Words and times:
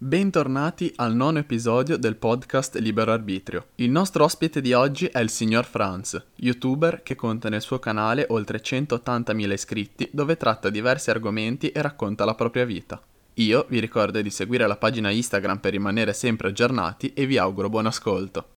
Bentornati 0.00 0.92
al 0.94 1.12
nono 1.12 1.38
episodio 1.38 1.96
del 1.96 2.14
podcast 2.14 2.76
Libero 2.76 3.10
Arbitrio. 3.10 3.70
Il 3.74 3.90
nostro 3.90 4.22
ospite 4.22 4.60
di 4.60 4.72
oggi 4.72 5.06
è 5.06 5.18
il 5.18 5.28
signor 5.28 5.64
Franz, 5.64 6.24
youtuber 6.36 7.02
che 7.02 7.16
conta 7.16 7.48
nel 7.48 7.62
suo 7.62 7.80
canale 7.80 8.24
oltre 8.28 8.60
180.000 8.62 9.50
iscritti 9.50 10.08
dove 10.12 10.36
tratta 10.36 10.70
diversi 10.70 11.10
argomenti 11.10 11.72
e 11.72 11.82
racconta 11.82 12.24
la 12.24 12.36
propria 12.36 12.64
vita. 12.64 13.02
Io 13.34 13.66
vi 13.70 13.80
ricordo 13.80 14.22
di 14.22 14.30
seguire 14.30 14.68
la 14.68 14.76
pagina 14.76 15.10
Instagram 15.10 15.58
per 15.58 15.72
rimanere 15.72 16.12
sempre 16.12 16.50
aggiornati 16.50 17.12
e 17.12 17.26
vi 17.26 17.36
auguro 17.36 17.68
buon 17.68 17.86
ascolto. 17.86 18.50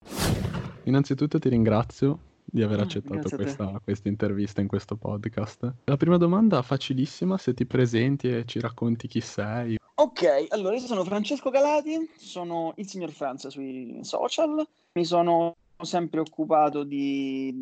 Innanzitutto 0.84 1.40
ti 1.40 1.50
ringrazio 1.50 2.20
di 2.52 2.62
aver 2.62 2.80
Ah, 2.80 2.84
accettato 2.84 3.16
grazie 3.16 3.36
a 3.36 3.38
te. 3.38 3.44
questa, 3.44 3.82
questa 3.84 4.08
intervista 4.10 4.62
in 4.62 4.68
questo 4.68 4.96
podcast. 4.96 5.74
La 5.86 5.98
prima 5.98 6.18
domanda 6.18 6.62
facilissima, 6.62 7.38
se 7.38 7.54
ti 7.54 7.66
presenti 7.66 8.28
e 8.30 8.46
ci 8.46 8.60
racconti 8.60 9.08
chi 9.08 9.22
sei. 9.22 9.78
Ok, 9.96 10.48
allora 10.50 10.76
io 10.76 10.82
sono 10.82 11.04
Francesco 11.04 11.50
Calati, 11.50 12.10
sono 12.18 12.74
il 12.76 12.88
signor 12.88 13.12
Franz 13.12 13.48
sui 13.48 14.00
social, 14.02 14.68
mi 14.94 15.06
sono 15.06 15.56
sempre 15.82 16.20
occupato 16.20 16.84
di 16.84 17.54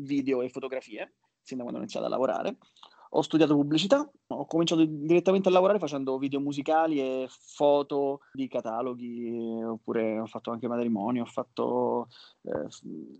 video 0.00 0.42
e 0.42 0.48
fotografie, 0.48 1.12
sin 1.42 1.56
da 1.58 1.62
quando 1.64 1.78
ho 1.80 1.82
iniziato 1.82 2.06
a 2.06 2.08
lavorare. 2.08 2.56
Ho 3.10 3.22
studiato 3.22 3.54
pubblicità, 3.54 4.08
ho 4.26 4.46
cominciato 4.46 4.84
direttamente 4.84 5.48
a 5.48 5.52
lavorare 5.52 5.78
facendo 5.78 6.18
video 6.18 6.40
musicali 6.40 7.00
e 7.00 7.28
foto 7.30 8.20
di 8.32 8.48
cataloghi, 8.48 9.62
oppure 9.62 10.18
ho 10.20 10.26
fatto 10.26 10.50
anche 10.50 10.68
matrimoni, 10.68 11.20
ho 11.20 11.24
fatto... 11.24 12.08
eh, 12.42 12.68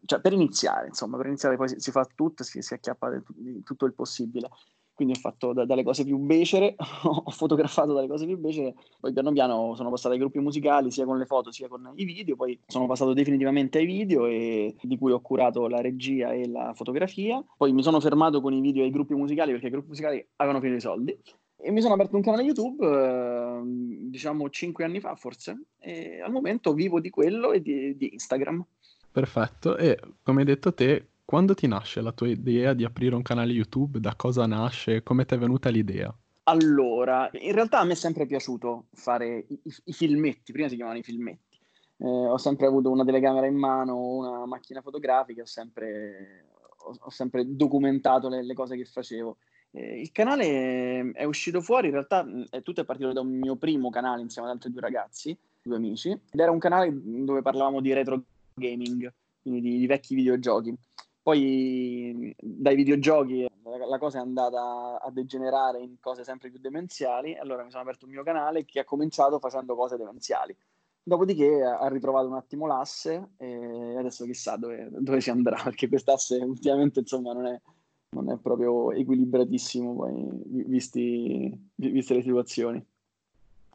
cioè 0.05 0.21
per 0.21 0.33
iniziare, 0.33 0.89
insomma, 0.89 1.17
per 1.17 1.27
iniziare 1.27 1.57
poi 1.57 1.69
si, 1.69 1.81
si 1.81 1.91
fa 1.91 2.07
tutto, 2.15 2.43
si, 2.43 2.61
si 2.61 2.75
acchiappa 2.75 3.23
tutto 3.65 3.87
il 3.87 3.95
possibile. 3.95 4.51
Quindi 4.99 5.15
ho 5.15 5.21
fatto 5.21 5.53
da- 5.53 5.65
dalle 5.65 5.85
cose 5.85 6.03
più 6.03 6.17
becere, 6.17 6.75
ho 7.05 7.31
fotografato 7.31 7.93
dalle 7.93 8.09
cose 8.09 8.27
più 8.27 8.37
becere, 8.37 8.75
poi 8.99 9.13
piano 9.13 9.31
piano 9.31 9.77
sono 9.77 9.91
passato 9.91 10.15
ai 10.15 10.19
gruppi 10.19 10.41
musicali 10.41 10.91
sia 10.91 11.05
con 11.05 11.19
le 11.19 11.25
foto 11.25 11.53
sia 11.53 11.69
con 11.69 11.93
i 11.95 12.05
video, 12.05 12.35
poi 12.35 12.59
sono 12.67 12.89
passato 12.89 13.13
definitivamente 13.13 13.79
ai 13.79 13.87
video 13.87 14.27
e 14.27 14.75
di 14.83 14.99
cui 14.99 15.13
ho 15.13 15.21
curato 15.21 15.69
la 15.69 15.81
regia 15.81 16.33
e 16.33 16.49
la 16.49 16.73
fotografia. 16.75 17.41
Poi 17.57 17.73
mi 17.73 17.85
sono 17.85 18.01
fermato 18.01 18.41
con 18.41 18.53
i 18.53 18.61
video 18.61 18.83
e 18.83 18.87
i 18.87 18.91
gruppi 18.91 19.15
musicali 19.15 19.53
perché 19.53 19.69
i 19.69 19.71
gruppi 19.71 19.91
musicali 19.91 20.27
avevano 20.35 20.61
finito 20.61 20.79
i 20.79 20.83
soldi. 20.83 21.17
E 21.61 21.71
mi 21.71 21.81
sono 21.81 21.95
aperto 21.95 22.17
un 22.17 22.23
canale 22.23 22.43
YouTube, 22.43 22.85
eh, 22.85 23.61
diciamo 24.11 24.51
cinque 24.51 24.83
anni 24.83 24.99
fa 24.99 25.15
forse, 25.15 25.67
e 25.79 26.21
al 26.21 26.33
momento 26.33 26.73
vivo 26.73 26.99
di 26.99 27.11
quello 27.11 27.53
e 27.53 27.63
di, 27.63 27.97
di 27.97 28.15
Instagram. 28.15 28.67
Perfetto, 29.13 29.77
e 29.77 29.97
come 30.25 30.41
hai 30.41 30.47
detto 30.47 30.75
te, 30.75 31.07
quando 31.29 31.53
ti 31.53 31.67
nasce 31.67 32.01
la 32.01 32.13
tua 32.13 32.27
idea 32.27 32.73
di 32.73 32.85
aprire 32.85 33.15
un 33.15 33.21
canale 33.21 33.53
YouTube? 33.53 34.01
Da 34.01 34.15
cosa 34.17 34.47
nasce? 34.47 35.03
Come 35.03 35.27
ti 35.27 35.35
è 35.35 35.39
venuta 35.39 35.69
l'idea? 35.69 36.11
Allora, 36.45 37.29
in 37.35 37.53
realtà 37.53 37.81
a 37.81 37.85
me 37.85 37.93
è 37.93 37.97
sempre 37.97 38.25
piaciuto 38.25 38.87
fare 38.95 39.45
i, 39.47 39.61
i- 39.85 39.93
filmetti, 39.93 40.53
prima 40.53 40.69
si 40.69 40.77
chiamavano 40.77 41.03
i 41.03 41.05
filmetti. 41.05 41.59
Eh, 41.99 42.07
ho 42.07 42.39
sempre 42.39 42.65
avuto 42.65 42.91
una 42.91 43.05
telecamera 43.05 43.45
in 43.45 43.57
mano, 43.57 43.99
una 43.99 44.47
macchina 44.47 44.81
fotografica, 44.81 45.43
ho 45.43 45.45
sempre, 45.45 46.47
ho, 46.79 46.97
ho 46.99 47.11
sempre 47.11 47.45
documentato 47.47 48.31
le, 48.31 48.43
le 48.43 48.55
cose 48.55 48.79
che 48.79 48.87
facevo. 48.87 49.37
Eh, 49.73 50.01
il 50.01 50.11
canale 50.13 51.11
è 51.13 51.25
uscito 51.25 51.61
fuori, 51.61 51.89
in 51.89 51.93
realtà 51.93 52.27
è, 52.49 52.63
tutto 52.63 52.81
è 52.81 52.87
partito 52.87 53.13
da 53.13 53.21
un 53.21 53.39
mio 53.39 53.57
primo 53.57 53.91
canale 53.91 54.23
insieme 54.23 54.49
ad 54.49 54.55
altri 54.55 54.71
due 54.71 54.81
ragazzi, 54.81 55.37
due 55.61 55.77
amici, 55.77 56.09
ed 56.09 56.41
era 56.41 56.51
un 56.51 56.59
canale 56.59 56.91
dove 56.91 57.43
parlavamo 57.43 57.83
di 57.83 57.93
retro 57.93 58.23
gaming, 58.55 59.13
quindi 59.43 59.61
di, 59.61 59.77
di 59.77 59.87
vecchi 59.87 60.15
videogiochi. 60.15 60.75
Poi 61.29 62.35
dai 62.41 62.75
videogiochi 62.75 63.47
la, 63.87 63.99
cosa 63.99 64.17
è 64.17 64.23
andata 64.23 64.99
a 64.99 65.11
degenerare 65.11 65.79
in 65.79 66.01
cose 66.01 66.25
sempre 66.25 66.49
più 66.49 66.59
demenziali, 66.59 67.37
allora 67.37 67.65
mi 67.65 67.71
sono 67.71 67.83
aperto 67.83 68.07
il 68.07 68.13
mio 68.13 68.23
canale 68.23 68.65
che 68.65 68.81
ha 68.81 68.85
cominciato 68.87 69.39
facendo 69.39 69.77
cose 69.77 69.99
demenziali. 69.99 70.57
Dopodiché 71.03 71.63
ha 71.63 71.87
ritrovato 71.89 72.29
un 72.29 72.37
attimo 72.37 72.67
l'asse 72.67 73.33
e 73.37 73.95
adesso 73.99 74.25
chissà 74.25 74.57
dove, 74.57 74.89
dove 74.91 75.21
si 75.21 75.29
andrà, 75.29 75.61
perché 75.65 75.87
quest'asse 75.87 76.37
ultimamente 76.39 77.01
insomma 77.01 77.35
non 77.35 77.45
è, 77.45 77.61
non 78.17 78.31
è 78.31 78.39
proprio 78.39 78.93
equilibratissimo 78.93 79.97
poi, 79.97 80.31
vi- 80.47 80.65
visti, 80.65 81.71
vi- 81.75 81.91
viste 81.91 82.15
le 82.15 82.23
situazioni. 82.23 82.87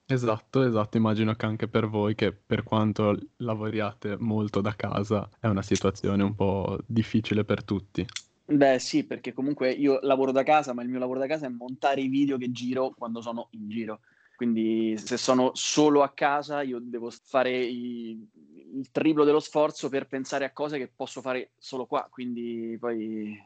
Esatto, 0.05 0.63
esatto, 0.63 0.95
immagino 0.95 1.33
che 1.35 1.45
anche 1.45 1.67
per 1.67 1.87
voi, 1.89 2.15
che 2.15 2.31
per 2.31 2.63
quanto 2.63 3.17
lavoriate 3.37 4.15
molto 4.17 4.61
da 4.61 4.75
casa, 4.77 5.29
è 5.41 5.47
una 5.47 5.61
situazione 5.61 6.23
un 6.23 6.35
po' 6.35 6.77
difficile 6.85 7.43
per 7.43 7.65
tutti. 7.65 8.05
Beh, 8.45 8.77
sì, 8.79 9.05
perché 9.05 9.31
comunque 9.33 9.71
io 9.71 9.99
lavoro 10.01 10.31
da 10.31 10.43
casa, 10.43 10.73
ma 10.73 10.81
il 10.83 10.89
mio 10.89 10.99
lavoro 10.99 11.19
da 11.19 11.27
casa 11.27 11.45
è 11.45 11.49
montare 11.49 12.01
i 12.01 12.07
video 12.09 12.37
che 12.37 12.51
giro 12.51 12.93
quando 12.93 13.21
sono 13.21 13.47
in 13.51 13.69
giro. 13.69 14.01
Quindi 14.35 14.97
se 14.97 15.17
sono 15.17 15.51
solo 15.55 16.03
a 16.03 16.11
casa, 16.13 16.61
io 16.61 16.79
devo 16.81 17.09
fare 17.09 17.51
i- 17.63 18.27
il 18.75 18.91
triplo 18.91 19.23
dello 19.23 19.39
sforzo 19.39 19.87
per 19.89 20.07
pensare 20.07 20.43
a 20.45 20.51
cose 20.51 20.77
che 20.77 20.91
posso 20.93 21.21
fare 21.21 21.53
solo 21.57 21.85
qua. 21.85 22.07
Quindi 22.11 22.75
poi 22.79 23.37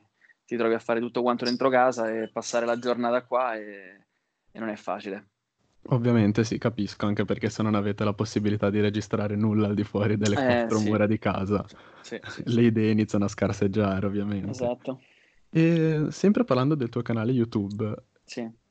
ti 0.46 0.58
trovi 0.58 0.74
a 0.74 0.80
fare 0.80 1.00
tutto 1.00 1.22
quanto 1.22 1.46
dentro 1.46 1.70
casa 1.70 2.10
e 2.12 2.30
passare 2.32 2.66
la 2.66 2.80
giornata 2.80 3.24
qua 3.26 3.56
e, 3.56 4.08
e 4.52 4.60
non 4.60 4.70
è 4.70 4.76
facile. 4.76 5.30
Ovviamente 5.90 6.44
sì, 6.44 6.58
capisco, 6.58 7.06
anche 7.06 7.24
perché 7.24 7.50
se 7.50 7.64
non 7.64 7.74
avete 7.74 8.04
la 8.04 8.14
possibilità 8.14 8.70
di 8.70 8.82
registrare 8.82 9.36
nulla 9.38 9.68
al 9.68 9.74
di 9.74 9.84
fuori 9.86 10.18
delle 10.18 10.36
Eh, 10.36 10.44
quattro 10.44 10.80
sì. 10.80 10.90
mura 10.90 11.08
di 11.08 11.18
casa, 11.18 11.66
Sì, 12.02 12.20
sì, 12.26 12.42
le 12.46 12.64
idee 12.64 12.92
iniziano 12.92 13.26
a 13.26 13.28
scarseggiare, 13.30 14.06
ovviamente. 14.06 14.50
esatto. 14.52 15.00
E 15.50 16.08
sempre 16.10 16.44
parlando 16.44 16.76
del 16.76 16.90
tuo 16.90 17.02
canale 17.02 17.32
YouTube, 17.32 17.96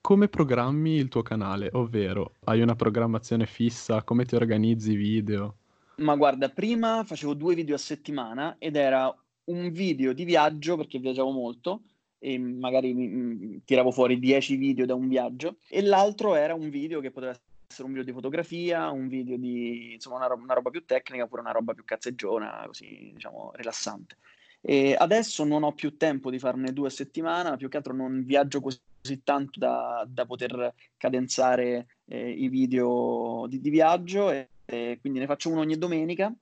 come 0.00 0.28
programmi 0.28 0.96
il 0.96 1.08
tuo 1.08 1.22
canale? 1.22 1.70
Ovvero, 1.72 2.34
hai 2.44 2.60
una 2.60 2.76
programmazione 2.76 3.46
fissa? 3.46 4.02
Come 4.04 4.24
ti 4.26 4.34
organizzi 4.36 4.92
i 4.92 4.96
video? 4.96 5.56
Ma 5.96 6.14
guarda, 6.16 6.50
prima 6.50 7.04
facevo 7.04 7.34
due 7.34 7.54
video 7.54 7.74
a 7.74 7.78
settimana 7.78 8.56
ed 8.58 8.76
era 8.76 9.14
un 9.44 9.70
video 9.70 10.12
di 10.12 10.24
viaggio 10.24 10.76
perché 10.76 10.98
viaggiavo 10.98 11.30
molto 11.30 11.82
e 12.18 12.38
magari 12.38 12.94
mi- 12.94 13.62
tiravo 13.64 13.90
fuori 13.90 14.18
10 14.18 14.56
video 14.56 14.86
da 14.86 14.94
un 14.94 15.08
viaggio 15.08 15.58
e 15.68 15.82
l'altro 15.82 16.34
era 16.34 16.54
un 16.54 16.70
video 16.70 17.00
che 17.00 17.10
poteva 17.10 17.38
essere 17.68 17.86
un 17.86 17.90
video 17.90 18.04
di 18.04 18.12
fotografia, 18.12 18.90
un 18.90 19.08
video 19.08 19.36
di 19.36 19.94
insomma 19.94 20.16
una, 20.16 20.26
ro- 20.26 20.40
una 20.40 20.54
roba 20.54 20.70
più 20.70 20.84
tecnica 20.84 21.24
oppure 21.24 21.42
una 21.42 21.52
roba 21.52 21.74
più 21.74 21.84
cazzeggiona, 21.84 22.64
così 22.66 23.10
diciamo 23.12 23.50
rilassante. 23.54 24.16
E 24.60 24.96
adesso 24.98 25.44
non 25.44 25.62
ho 25.62 25.72
più 25.72 25.96
tempo 25.96 26.30
di 26.30 26.38
farne 26.38 26.72
due 26.72 26.88
a 26.88 26.90
settimana, 26.90 27.56
più 27.56 27.68
che 27.68 27.76
altro 27.76 27.94
non 27.94 28.24
viaggio 28.24 28.60
così, 28.60 28.80
tanto 29.22 29.58
da, 29.60 30.04
da 30.08 30.26
poter 30.26 30.74
cadenzare 30.96 31.86
eh, 32.06 32.30
i 32.30 32.48
video 32.48 33.46
di, 33.48 33.60
di 33.60 33.70
viaggio 33.70 34.30
e, 34.30 34.48
e 34.64 34.98
quindi 35.00 35.20
ne 35.20 35.26
faccio 35.26 35.50
uno 35.50 35.60
ogni 35.60 35.78
domenica 35.78 36.34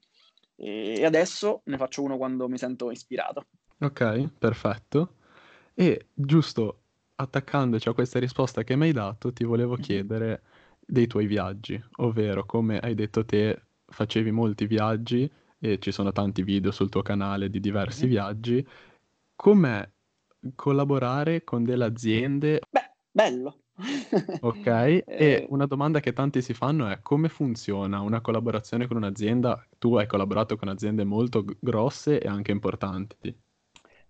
e 0.57 1.05
adesso 1.05 1.63
ne 1.65 1.77
faccio 1.77 2.03
uno 2.03 2.17
quando 2.17 2.49
mi 2.49 2.57
sento 2.57 2.91
ispirato. 2.91 3.47
Ok, 3.81 4.29
perfetto. 4.39 5.17
E 5.75 6.09
giusto 6.15 6.81
attaccandoci 7.17 7.89
a 7.89 7.93
questa 7.95 8.19
risposta 8.19 8.63
che 8.65 8.77
mi 8.77 8.85
hai 8.87 8.93
dato, 8.93 9.33
ti 9.33 9.45
volevo 9.45 9.77
chiedere 9.77 10.43
dei 10.81 11.07
tuoi 11.07 11.27
viaggi, 11.27 11.81
ovvero 11.97 12.45
come 12.45 12.79
hai 12.79 12.95
detto 12.95 13.25
te, 13.25 13.61
facevi 13.87 14.31
molti 14.31 14.67
viaggi 14.67 15.31
e 15.59 15.79
ci 15.79 15.93
sono 15.93 16.13
tanti 16.13 16.43
video 16.43 16.71
sul 16.71 16.89
tuo 16.91 17.03
canale 17.03 17.49
di 17.51 17.61
diversi 17.61 18.07
viaggi. 18.07 18.65
Com'è 19.35 19.89
collaborare 20.55 21.45
con 21.45 21.65
delle 21.65 21.85
aziende? 21.85 22.61
Beh, 22.71 22.91
bello. 23.13 23.59
Ok, 24.41 24.67
e 24.67 25.03
Eh, 25.07 25.47
una 25.49 25.67
domanda 25.67 26.01
che 26.01 26.13
tanti 26.13 26.43
si 26.43 26.53
fanno 26.55 26.87
è 26.89 27.01
come 27.01 27.29
funziona 27.29 28.01
una 28.01 28.21
collaborazione 28.21 28.87
con 28.87 28.97
un'azienda? 28.99 29.67
Tu 29.79 29.95
hai 29.97 30.07
collaborato 30.07 30.57
con 30.57 30.69
aziende 30.69 31.05
molto 31.05 31.45
grosse 31.61 32.21
e 32.21 32.29
anche 32.29 32.53
importanti. 32.53 33.35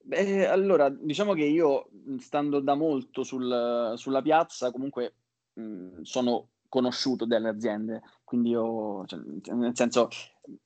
Beh, 0.06 0.46
allora, 0.46 0.90
diciamo 0.90 1.32
che 1.32 1.44
io, 1.44 1.88
stando 2.18 2.60
da 2.60 2.74
molto 2.74 3.22
sul- 3.22 3.94
sulla 3.96 4.20
piazza, 4.22 4.70
comunque 4.70 5.14
mh, 5.54 6.02
sono 6.02 6.50
conosciuto 6.68 7.24
dalle 7.24 7.48
aziende, 7.48 8.02
quindi 8.22 8.50
io, 8.50 9.04
cioè, 9.06 9.20
nel 9.54 9.74
senso, 9.74 10.08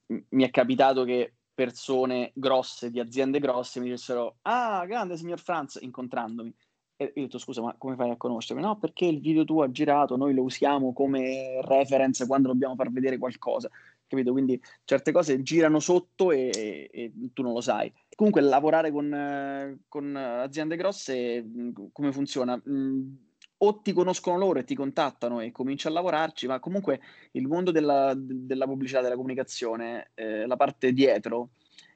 mh, 0.06 0.16
mi 0.30 0.44
è 0.44 0.50
capitato 0.50 1.04
che 1.04 1.34
persone 1.54 2.30
grosse 2.34 2.90
di 2.90 2.98
aziende 3.00 3.38
grosse 3.40 3.80
mi 3.80 3.88
dissero 3.90 4.38
Ah, 4.42 4.84
grande 4.86 5.16
signor 5.16 5.38
Franz, 5.40 5.78
incontrandomi. 5.80 6.52
E 7.00 7.04
io 7.14 7.22
ho 7.22 7.24
detto, 7.26 7.38
scusa, 7.38 7.62
ma 7.62 7.74
come 7.78 7.94
fai 7.94 8.10
a 8.10 8.16
conoscermi? 8.16 8.60
No, 8.62 8.76
perché 8.78 9.04
il 9.06 9.20
video 9.20 9.44
tuo 9.44 9.62
ha 9.62 9.70
girato, 9.70 10.16
noi 10.16 10.34
lo 10.34 10.42
usiamo 10.42 10.92
come 10.92 11.60
reference 11.62 12.26
quando 12.26 12.48
dobbiamo 12.48 12.74
far 12.74 12.90
vedere 12.90 13.18
qualcosa, 13.18 13.70
capito? 14.08 14.32
Quindi 14.32 14.60
certe 14.84 15.12
cose 15.12 15.40
girano 15.42 15.78
sotto 15.78 16.32
e, 16.32 16.50
e- 16.52 16.88
e 16.92 17.12
tu 17.32 17.42
non 17.42 17.52
lo 17.52 17.60
sai. 17.60 17.92
Comunque 18.18 18.40
lavorare 18.40 18.90
con, 18.90 19.14
eh, 19.14 19.78
con 19.86 20.16
aziende 20.16 20.74
grosse, 20.74 21.40
mh, 21.40 21.92
come 21.92 22.10
funziona? 22.10 22.56
Mh, 22.56 23.16
o 23.58 23.80
ti 23.80 23.92
conoscono 23.92 24.36
loro 24.36 24.58
e 24.58 24.64
ti 24.64 24.74
contattano 24.74 25.38
e 25.38 25.52
cominci 25.52 25.86
a 25.86 25.90
lavorarci, 25.90 26.48
ma 26.48 26.58
comunque 26.58 26.98
il 27.30 27.46
mondo 27.46 27.70
della, 27.70 28.12
della 28.16 28.64
pubblicità, 28.64 29.02
della 29.02 29.14
comunicazione, 29.14 30.10
eh, 30.14 30.48
la 30.48 30.56
parte 30.56 30.92
dietro, 30.92 31.50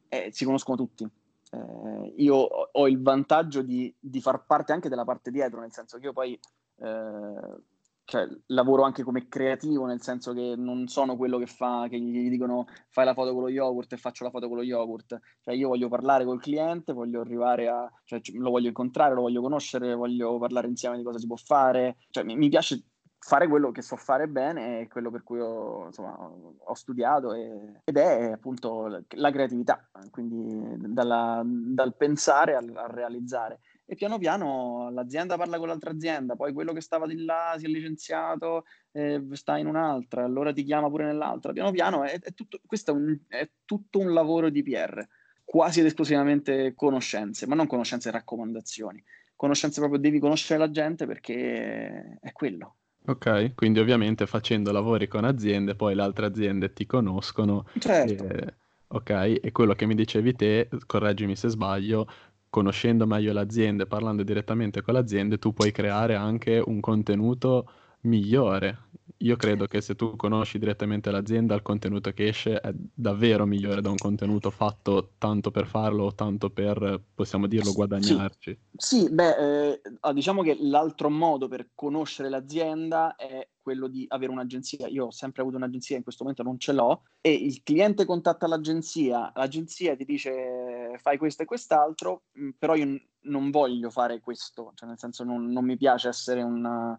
eh, 0.09 0.29
si 0.31 0.45
conoscono 0.45 0.77
tutti. 0.77 1.03
Eh, 1.03 2.15
io 2.19 2.37
ho, 2.37 2.69
ho 2.71 2.87
il 2.87 3.03
vantaggio 3.03 3.63
di, 3.63 3.93
di 3.99 4.21
far 4.21 4.47
parte 4.47 4.73
anche 4.73 4.89
della 4.89 5.05
parte 5.05 5.33
dietro, 5.33 5.59
nel 5.59 5.73
senso 5.73 5.99
che 5.99 6.05
io 6.05 6.13
poi 6.13 6.39
eh, 6.77 7.63
cioè, 8.13 8.29
lavoro 8.49 8.83
anche 8.83 9.03
come 9.03 9.27
creativo, 9.27 9.87
nel 9.87 10.03
senso 10.03 10.35
che 10.35 10.53
non 10.55 10.87
sono 10.87 11.17
quello 11.17 11.39
che 11.39 11.47
fa, 11.47 11.87
che 11.89 11.99
gli 11.99 12.29
dicono 12.29 12.67
fai 12.91 13.07
la 13.07 13.15
foto 13.15 13.33
con 13.33 13.45
lo 13.45 13.49
yogurt 13.49 13.91
e 13.91 13.97
faccio 13.97 14.25
la 14.25 14.29
foto 14.29 14.49
con 14.49 14.59
lo 14.59 14.63
yogurt. 14.63 15.19
Cioè, 15.41 15.55
io 15.55 15.69
voglio 15.69 15.89
parlare 15.89 16.27
col 16.27 16.39
cliente, 16.39 16.93
voglio 16.93 17.23
arrivare 17.23 17.69
a, 17.69 17.91
cioè, 18.05 18.21
lo 18.35 18.51
voglio 18.51 18.69
incontrare, 18.69 19.15
lo 19.15 19.23
voglio 19.23 19.41
conoscere, 19.41 19.95
voglio 19.95 20.37
parlare 20.37 20.69
insieme 20.69 20.99
di 20.99 21.03
cosa 21.03 21.19
si 21.19 21.27
può 21.27 21.37
fare. 21.37 21.97
Cioè, 22.11 22.23
mi, 22.25 22.37
mi 22.37 22.51
piace 22.51 22.85
fare 23.19 23.49
quello 23.49 23.71
che 23.71 23.81
so 23.81 23.97
fare 23.97 24.29
bene 24.29 24.81
e 24.81 24.89
quello 24.89 25.11
per 25.11 25.23
cui 25.23 25.41
ho, 25.41 25.87
insomma, 25.87 26.15
ho 26.19 26.75
studiato 26.75 27.33
e, 27.33 27.81
ed 27.83 27.97
è 27.97 28.33
appunto 28.33 29.05
la 29.09 29.31
creatività, 29.31 29.89
quindi 30.11 30.93
dalla, 30.93 31.41
dal 31.47 31.97
pensare 31.97 32.57
al, 32.57 32.71
al 32.77 32.91
realizzare 32.91 33.61
e 33.93 33.95
piano 33.95 34.17
piano 34.17 34.91
l'azienda 34.91 35.37
parla 35.37 35.59
con 35.59 35.69
l'altra 35.69 35.91
azienda, 35.91 36.35
poi 36.35 36.55
quello 36.55 36.73
che 36.73 36.81
stava 36.81 37.07
di 37.07 37.27
là 37.27 37.57
si 37.59 37.67
è 37.67 37.69
licenziato, 37.69 38.65
eh, 38.93 39.23
sta 39.33 39.59
in 39.59 39.67
un'altra, 39.67 40.25
allora 40.25 40.51
ti 40.51 40.63
chiama 40.63 40.89
pure 40.89 41.05
nell'altra. 41.05 41.53
Piano 41.53 41.71
piano 41.73 42.03
è, 42.03 42.19
è 42.19 42.33
tutto, 42.33 42.59
questo 42.65 42.93
è, 42.93 42.95
un, 42.95 43.19
è 43.29 43.47
tutto 43.67 43.99
un 43.99 44.15
lavoro 44.15 44.49
di 44.49 44.63
PR, 44.63 45.07
quasi 45.45 45.81
ed 45.81 45.87
esclusivamente 45.87 46.73
conoscenze, 46.75 47.47
ma 47.47 47.55
non 47.55 47.67
conoscenze 47.67 48.09
e 48.09 48.13
raccomandazioni. 48.13 49.05
Conoscenze 49.37 49.81
proprio 49.81 50.01
devi 50.01 50.19
conoscere 50.19 50.59
la 50.59 50.71
gente 50.71 51.05
perché 51.05 52.17
è 52.19 52.33
quello. 52.33 52.77
Ok, 53.05 53.53
quindi 53.55 53.79
ovviamente 53.79 54.27
facendo 54.27 54.73
lavori 54.73 55.07
con 55.07 55.27
aziende, 55.27 55.75
poi 55.75 55.95
le 55.95 56.01
altre 56.01 56.25
aziende 56.25 56.73
ti 56.73 56.87
conoscono. 56.87 57.67
Certo. 57.79 58.27
E, 58.27 58.55
ok, 58.87 59.41
e 59.43 59.53
quello 59.53 59.75
che 59.75 59.85
mi 59.85 59.95
dicevi 59.95 60.35
te, 60.35 60.71
correggimi 60.87 61.37
se 61.37 61.49
sbaglio, 61.49 62.09
conoscendo 62.53 63.07
meglio 63.07 63.33
l'azienda 63.33 63.85
e 63.85 63.87
parlando 63.87 64.23
direttamente 64.23 64.83
con 64.83 64.93
l'azienda, 64.93 65.39
tu 65.39 65.55
puoi 65.55 65.73
creare 65.73 66.17
anche 66.17 66.63
un 66.63 66.81
contenuto 66.81 67.67
migliore. 68.03 68.91
Io 69.23 69.37
credo 69.37 69.67
che 69.67 69.81
se 69.81 69.95
tu 69.95 70.17
conosci 70.17 70.59
direttamente 70.59 71.11
l'azienda, 71.11 71.55
il 71.55 71.63
contenuto 71.63 72.11
che 72.13 72.27
esce 72.27 72.61
è 72.61 72.73
davvero 72.75 73.47
migliore 73.47 73.81
da 73.81 73.89
un 73.89 73.97
contenuto 73.97 74.51
fatto 74.51 75.13
tanto 75.17 75.53
per 75.53 75.67
farlo 75.67 76.07
o 76.07 76.15
tanto 76.15 76.51
per, 76.51 77.01
possiamo 77.15 77.47
dirlo, 77.47 77.73
guadagnarci. 77.73 78.59
Sì, 78.77 78.99
sì 78.99 79.13
beh, 79.13 79.71
eh, 79.71 79.83
ah, 80.01 80.13
diciamo 80.13 80.43
che 80.43 80.57
l'altro 80.61 81.09
modo 81.09 81.47
per 81.47 81.71
conoscere 81.75 82.29
l'azienda 82.29 83.15
è 83.15 83.49
quello 83.63 83.87
di 83.87 84.05
avere 84.09 84.33
un'agenzia. 84.33 84.89
Io 84.89 85.07
ho 85.07 85.11
sempre 85.13 85.43
avuto 85.43 85.57
un'agenzia, 85.57 85.97
in 85.97 86.03
questo 86.03 86.25
momento 86.25 86.43
non 86.43 86.59
ce 86.59 86.73
l'ho, 86.73 87.03
e 87.21 87.33
il 87.33 87.63
cliente 87.63 88.05
contatta 88.05 88.49
l'agenzia, 88.49 89.31
l'agenzia 89.37 89.95
ti 89.95 90.05
dice 90.05 90.99
fai 91.01 91.17
questo 91.17 91.43
e 91.43 91.47
quest'altro, 91.47 92.25
mm, 92.41 92.51
però 92.59 92.75
io 92.75 93.01
non 93.25 93.51
voglio 93.51 93.89
fare 93.89 94.19
questo, 94.19 94.73
cioè 94.75 94.89
nel 94.89 94.99
senso 94.99 95.23
non, 95.23 95.47
non 95.47 95.65
mi 95.65 95.77
piace 95.77 96.09
essere 96.09 96.43
una 96.43 96.99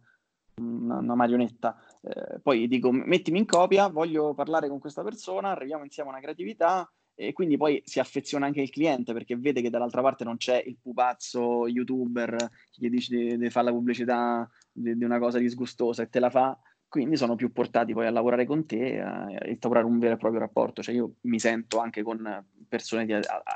una, 0.56 0.98
una 0.98 1.16
marionetta. 1.16 1.76
Eh, 2.02 2.40
poi 2.40 2.68
dico, 2.68 2.92
mettimi 2.92 3.40
in 3.40 3.46
copia, 3.46 3.88
voglio 3.88 4.34
parlare 4.34 4.68
con 4.68 4.80
questa 4.80 5.04
persona, 5.04 5.50
arriviamo 5.50 5.84
insieme 5.84 6.10
a 6.10 6.14
una 6.14 6.22
creatività 6.22 6.90
e 7.16 7.32
quindi 7.32 7.58
poi 7.58 7.82
si 7.86 8.00
affeziona 8.00 8.48
anche 8.48 8.62
il 8.62 8.72
cliente 8.72 9.14
perché 9.14 9.38
vede 9.38 9.62
che 9.62 9.70
dall'altra 9.70 10.02
parte 10.02 10.24
non 10.24 10.38
c'è 10.38 10.62
il 10.66 10.78
pupazzo 10.82 11.68
youtuber 11.68 12.36
che 12.36 12.80
gli 12.80 12.90
dice 12.90 13.16
di, 13.16 13.38
di 13.38 13.50
fare 13.52 13.68
la 13.68 13.72
pubblicità 13.72 14.50
di, 14.72 14.98
di, 14.98 15.04
una 15.04 15.20
cosa 15.20 15.38
disgustosa 15.38 16.04
e 16.04 16.10
te 16.10 16.20
la 16.20 16.30
fa. 16.30 16.58
Quindi 16.88 17.18
sono 17.18 17.36
più 17.36 17.52
portati 17.52 17.92
poi 17.94 18.06
a 18.06 18.12
lavorare 18.12 18.46
con 18.46 18.68
te 18.68 19.00
e 19.00 19.50
instaurare 19.50 19.86
un 19.86 19.98
vero 19.98 20.14
e 20.14 20.18
proprio 20.18 20.42
rapporto. 20.42 20.84
Cioè 20.84 20.94
io 20.94 21.16
mi 21.22 21.40
sento 21.40 21.80
anche 21.80 22.04
con 22.04 22.46
persone 22.68 23.06
di, 23.06 23.14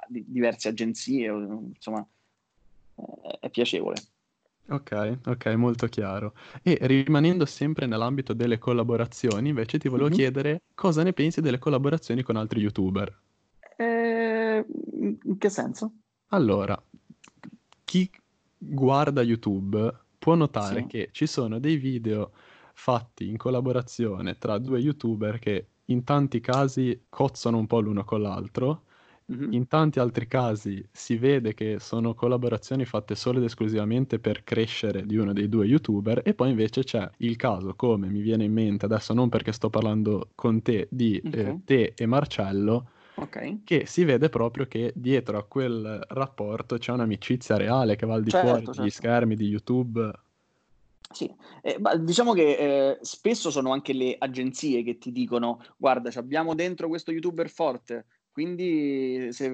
di 0.08 0.26
diverse 0.28 0.70
agenzie, 0.70 1.28
insomma, 1.28 2.04
è 3.40 3.50
piacevole. 3.52 3.98
Ok, 4.70 5.20
ok, 5.26 5.46
molto 5.56 5.88
chiaro. 5.88 6.34
E 6.62 6.78
rimanendo 6.82 7.46
sempre 7.46 7.86
nell'ambito 7.86 8.34
delle 8.34 8.58
collaborazioni, 8.58 9.50
invece 9.50 9.78
ti 9.78 9.88
volevo 9.88 10.10
mm-hmm. 10.10 10.18
chiedere 10.18 10.62
cosa 10.76 11.04
ne 11.04 11.14
pensi 11.14 11.40
delle 11.40 11.60
collaborazioni 11.60 12.22
con 12.22 12.36
altri 12.36 12.60
youtuber. 12.60 13.20
Eh, 13.78 14.66
in 15.24 15.38
che 15.38 15.50
senso? 15.50 15.92
Allora, 16.28 16.82
chi 17.86 18.10
guarda 18.58 19.22
YouTube 19.22 19.94
può 20.18 20.36
notare 20.36 20.82
sì. 20.82 20.88
che 20.88 21.10
ci 21.12 21.28
sono 21.28 21.60
dei 21.60 21.78
video 21.78 22.32
fatti 22.74 23.30
in 23.30 23.38
collaborazione 23.38 24.38
tra 24.38 24.58
due 24.58 24.80
youtuber 24.80 25.40
che 25.40 25.68
in 25.86 26.04
tanti 26.04 26.42
casi 26.42 27.06
cozzano 27.08 27.58
un 27.58 27.66
po' 27.66 27.80
l'uno 27.80 28.04
con 28.04 28.22
l'altro 28.22 28.84
Mm-hmm. 29.30 29.52
In 29.52 29.68
tanti 29.68 30.00
altri 30.00 30.26
casi 30.26 30.82
si 30.90 31.18
vede 31.18 31.54
che 31.54 31.80
sono 31.80 32.14
collaborazioni 32.14 32.86
fatte 32.86 33.14
solo 33.14 33.40
ed 33.40 33.44
esclusivamente 33.44 34.20
per 34.20 34.46
crescere 34.46 35.06
di 35.06 35.18
uno 35.18 35.34
dei 35.34 35.50
due 35.50 35.66
youtuber 35.66 36.22
e 36.24 36.34
poi 36.34 36.50
invece 36.52 36.84
c'è 36.86 37.10
il 37.18 37.36
caso, 37.36 37.76
come 37.76 38.08
mi 38.08 38.22
viene 38.22 38.46
in 38.46 38.54
mente 38.54 38.86
adesso 38.86 39.14
non 39.14 39.28
perché 39.28 39.52
sto 39.52 39.70
parlando 39.70 40.30
con 40.34 40.62
te, 40.62 40.88
di 40.90 41.22
okay. 41.26 41.42
eh, 41.42 41.60
te 41.66 41.94
e 41.98 42.06
Marcello, 42.06 42.92
okay. 43.16 43.64
che 43.66 43.86
si 43.86 44.06
vede 44.06 44.30
proprio 44.30 44.66
che 44.66 44.94
dietro 44.96 45.38
a 45.38 45.44
quel 45.44 46.06
rapporto 46.08 46.78
c'è 46.78 46.94
un'amicizia 46.94 47.58
reale 47.58 47.98
che 47.98 48.06
va 48.06 48.14
al 48.14 48.24
di 48.24 48.30
certo, 48.30 48.48
fuori 48.48 48.66
certo. 48.66 48.80
degli 48.80 48.90
schermi 48.90 49.36
di 49.36 49.48
YouTube. 49.48 50.10
Sì, 51.10 51.34
eh, 51.62 51.80
diciamo 52.00 52.34
che 52.34 52.56
eh, 52.56 52.98
spesso 53.02 53.50
sono 53.50 53.72
anche 53.72 53.92
le 53.94 54.16
agenzie 54.18 54.84
che 54.84 54.98
ti 54.98 55.12
dicono 55.12 55.62
guarda, 55.76 56.10
abbiamo 56.16 56.54
dentro 56.54 56.88
questo 56.88 57.12
youtuber 57.12 57.50
forte, 57.50 58.06
quindi, 58.38 59.30
se, 59.32 59.52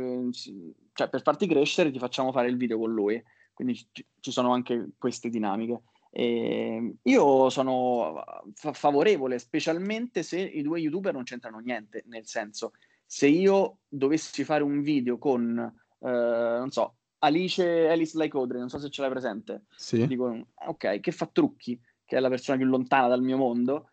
cioè, 0.91 1.07
per 1.07 1.21
farti 1.21 1.47
crescere, 1.47 1.89
ti 1.89 1.99
facciamo 1.99 2.33
fare 2.33 2.49
il 2.49 2.57
video 2.57 2.77
con 2.77 2.91
lui. 2.91 3.23
Quindi 3.53 3.75
ci, 3.75 4.05
ci 4.19 4.29
sono 4.29 4.51
anche 4.51 4.89
queste 4.97 5.29
dinamiche. 5.29 5.83
E 6.11 6.95
io 7.01 7.49
sono 7.49 8.21
fa- 8.53 8.73
favorevole, 8.73 9.39
specialmente 9.39 10.21
se 10.21 10.41
i 10.41 10.61
due 10.61 10.81
youtuber 10.81 11.13
non 11.13 11.23
c'entrano 11.23 11.59
niente. 11.59 12.03
Nel 12.07 12.27
senso, 12.27 12.73
se 13.05 13.27
io 13.27 13.77
dovessi 13.87 14.43
fare 14.43 14.63
un 14.63 14.81
video 14.81 15.17
con, 15.17 15.57
eh, 16.01 16.09
non 16.09 16.69
so, 16.69 16.95
Alice 17.19 17.87
Alice 17.87 18.17
Like 18.17 18.35
Audrey, 18.35 18.59
non 18.59 18.67
so 18.67 18.79
se 18.79 18.89
ce 18.89 18.99
l'hai 18.99 19.11
presente. 19.11 19.63
Sì. 19.77 20.05
Dico, 20.05 20.47
ok, 20.55 20.99
che 20.99 21.11
fa 21.13 21.29
trucchi, 21.31 21.79
che 22.03 22.17
è 22.17 22.19
la 22.19 22.27
persona 22.27 22.57
più 22.57 22.65
lontana 22.65 23.07
dal 23.07 23.23
mio 23.23 23.37
mondo, 23.37 23.91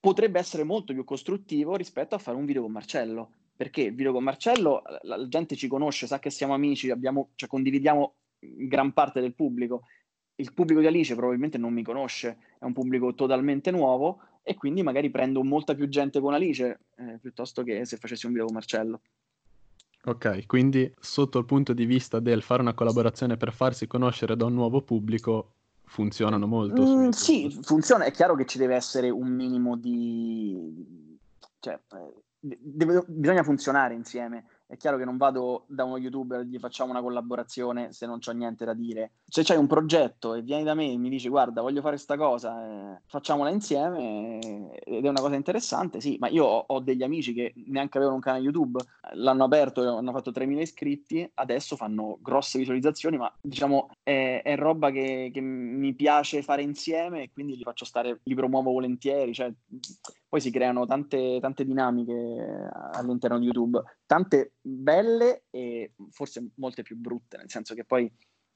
potrebbe 0.00 0.38
essere 0.38 0.64
molto 0.64 0.94
più 0.94 1.04
costruttivo 1.04 1.76
rispetto 1.76 2.14
a 2.14 2.18
fare 2.18 2.38
un 2.38 2.46
video 2.46 2.62
con 2.62 2.72
Marcello 2.72 3.32
perché 3.60 3.82
il 3.82 3.94
video 3.94 4.14
con 4.14 4.24
Marcello 4.24 4.80
la, 5.02 5.18
la, 5.18 5.28
gente 5.28 5.54
ci 5.54 5.68
conosce, 5.68 6.06
sa 6.06 6.18
che 6.18 6.30
siamo 6.30 6.54
amici, 6.54 6.88
abbiamo, 6.88 7.32
cioè, 7.34 7.46
condividiamo 7.46 8.14
gran 8.38 8.94
parte 8.94 9.20
del 9.20 9.34
pubblico. 9.34 9.82
Il 10.36 10.54
pubblico 10.54 10.80
di 10.80 10.86
Alice 10.86 11.14
probabilmente 11.14 11.58
non 11.58 11.74
mi 11.74 11.82
conosce, 11.82 12.38
è 12.58 12.64
un 12.64 12.72
pubblico 12.72 13.14
totalmente 13.14 13.70
nuovo 13.70 14.22
e 14.42 14.54
quindi 14.54 14.82
magari 14.82 15.10
prendo 15.10 15.44
molta 15.44 15.74
più 15.74 15.90
gente 15.90 16.20
con 16.20 16.32
Alice 16.32 16.80
eh, 16.96 17.18
piuttosto 17.20 17.62
che 17.62 17.84
se 17.84 17.98
facessi 17.98 18.24
un 18.24 18.32
video 18.32 18.46
con 18.46 18.54
Marcello. 18.54 19.02
Ok, 20.04 20.46
quindi 20.46 20.90
sotto 20.98 21.38
il 21.38 21.44
punto 21.44 21.74
di 21.74 21.84
vista 21.84 22.18
del 22.18 22.40
fare 22.40 22.62
una 22.62 22.72
collaborazione 22.72 23.36
per 23.36 23.52
farsi 23.52 23.86
conoscere 23.86 24.36
da 24.36 24.46
un 24.46 24.54
nuovo 24.54 24.80
pubblico, 24.80 25.52
funzionano 25.84 26.46
molto. 26.46 26.80
Mm, 26.82 27.10
sì, 27.10 27.54
funziona. 27.60 28.04
È 28.04 28.10
chiaro 28.10 28.36
che 28.36 28.46
ci 28.46 28.56
deve 28.56 28.76
essere 28.76 29.10
un 29.10 29.28
minimo 29.28 29.76
di... 29.76 31.18
Cioè, 31.58 31.74
eh, 31.74 32.22
deve, 32.40 33.04
bisogna 33.06 33.42
funzionare 33.42 33.94
insieme. 33.94 34.46
È 34.70 34.76
chiaro 34.76 34.96
che 34.96 35.04
non 35.04 35.16
vado 35.16 35.64
da 35.66 35.82
uno 35.82 35.98
youtuber 35.98 36.40
e 36.40 36.46
gli 36.46 36.58
facciamo 36.58 36.92
una 36.92 37.02
collaborazione 37.02 37.92
se 37.92 38.06
non 38.06 38.20
c'ho 38.20 38.30
niente 38.30 38.64
da 38.64 38.72
dire. 38.72 39.14
Se 39.26 39.42
c'hai 39.42 39.56
un 39.56 39.66
progetto 39.66 40.34
e 40.34 40.42
vieni 40.42 40.62
da 40.62 40.74
me 40.74 40.92
e 40.92 40.96
mi 40.96 41.08
dici 41.08 41.28
guarda 41.28 41.60
voglio 41.60 41.80
fare 41.80 41.96
questa 41.96 42.16
cosa, 42.16 42.94
eh, 42.94 43.00
facciamola 43.06 43.50
insieme 43.50 44.38
eh, 44.38 44.80
ed 44.84 45.04
è 45.04 45.08
una 45.08 45.20
cosa 45.20 45.34
interessante, 45.34 46.00
sì, 46.00 46.16
ma 46.20 46.28
io 46.28 46.44
ho, 46.44 46.64
ho, 46.68 46.78
degli 46.78 47.02
amici 47.02 47.34
che 47.34 47.52
neanche 47.66 47.96
avevano 47.96 48.18
un 48.18 48.22
canale 48.22 48.44
YouTube, 48.44 48.80
l'hanno 49.14 49.42
aperto 49.42 49.82
e 49.82 49.88
hanno 49.88 50.12
fatto 50.12 50.30
3.000 50.30 50.60
iscritti, 50.60 51.28
adesso 51.34 51.74
fanno 51.74 52.18
grosse 52.22 52.58
visualizzazioni, 52.58 53.16
ma 53.16 53.32
diciamo 53.40 53.88
è, 54.04 54.40
è 54.44 54.56
roba 54.56 54.92
che, 54.92 55.30
che, 55.32 55.40
mi 55.40 55.94
piace 55.94 56.42
fare 56.42 56.62
insieme 56.62 57.22
e 57.22 57.30
quindi 57.32 57.56
li 57.56 57.64
faccio 57.64 57.84
stare, 57.84 58.20
li 58.22 58.34
promuovo 58.36 58.70
volentieri, 58.70 59.34
cioè 59.34 59.52
poi 60.30 60.40
si 60.40 60.52
creano 60.52 60.86
tante, 60.86 61.38
tante 61.40 61.64
dinamiche 61.64 62.70
all'interno 62.92 63.40
di 63.40 63.46
YouTube, 63.46 63.82
tante 64.06 64.52
belle 64.60 65.42
e 65.50 65.94
forse 66.10 66.50
molte 66.54 66.82
più 66.82 66.96
brutte, 66.96 67.36
nel 67.36 67.50
senso 67.50 67.74
che 67.74 67.84
poi 67.84 68.06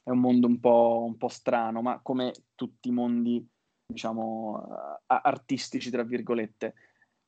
è 0.05 0.11
un 0.11 0.21
mondo 0.21 0.47
un 0.47 0.61
po', 0.61 1.03
un 1.05 1.17
po 1.17 1.27
strano, 1.27 1.83
ma 1.83 1.99
come 2.01 2.33
tutti 2.55 2.91
i 2.91 2.93
mondi, 2.93 3.45
diciamo, 3.93 4.69
artistici, 5.07 5.91
tra 5.91 6.05
virgolette, 6.05 6.75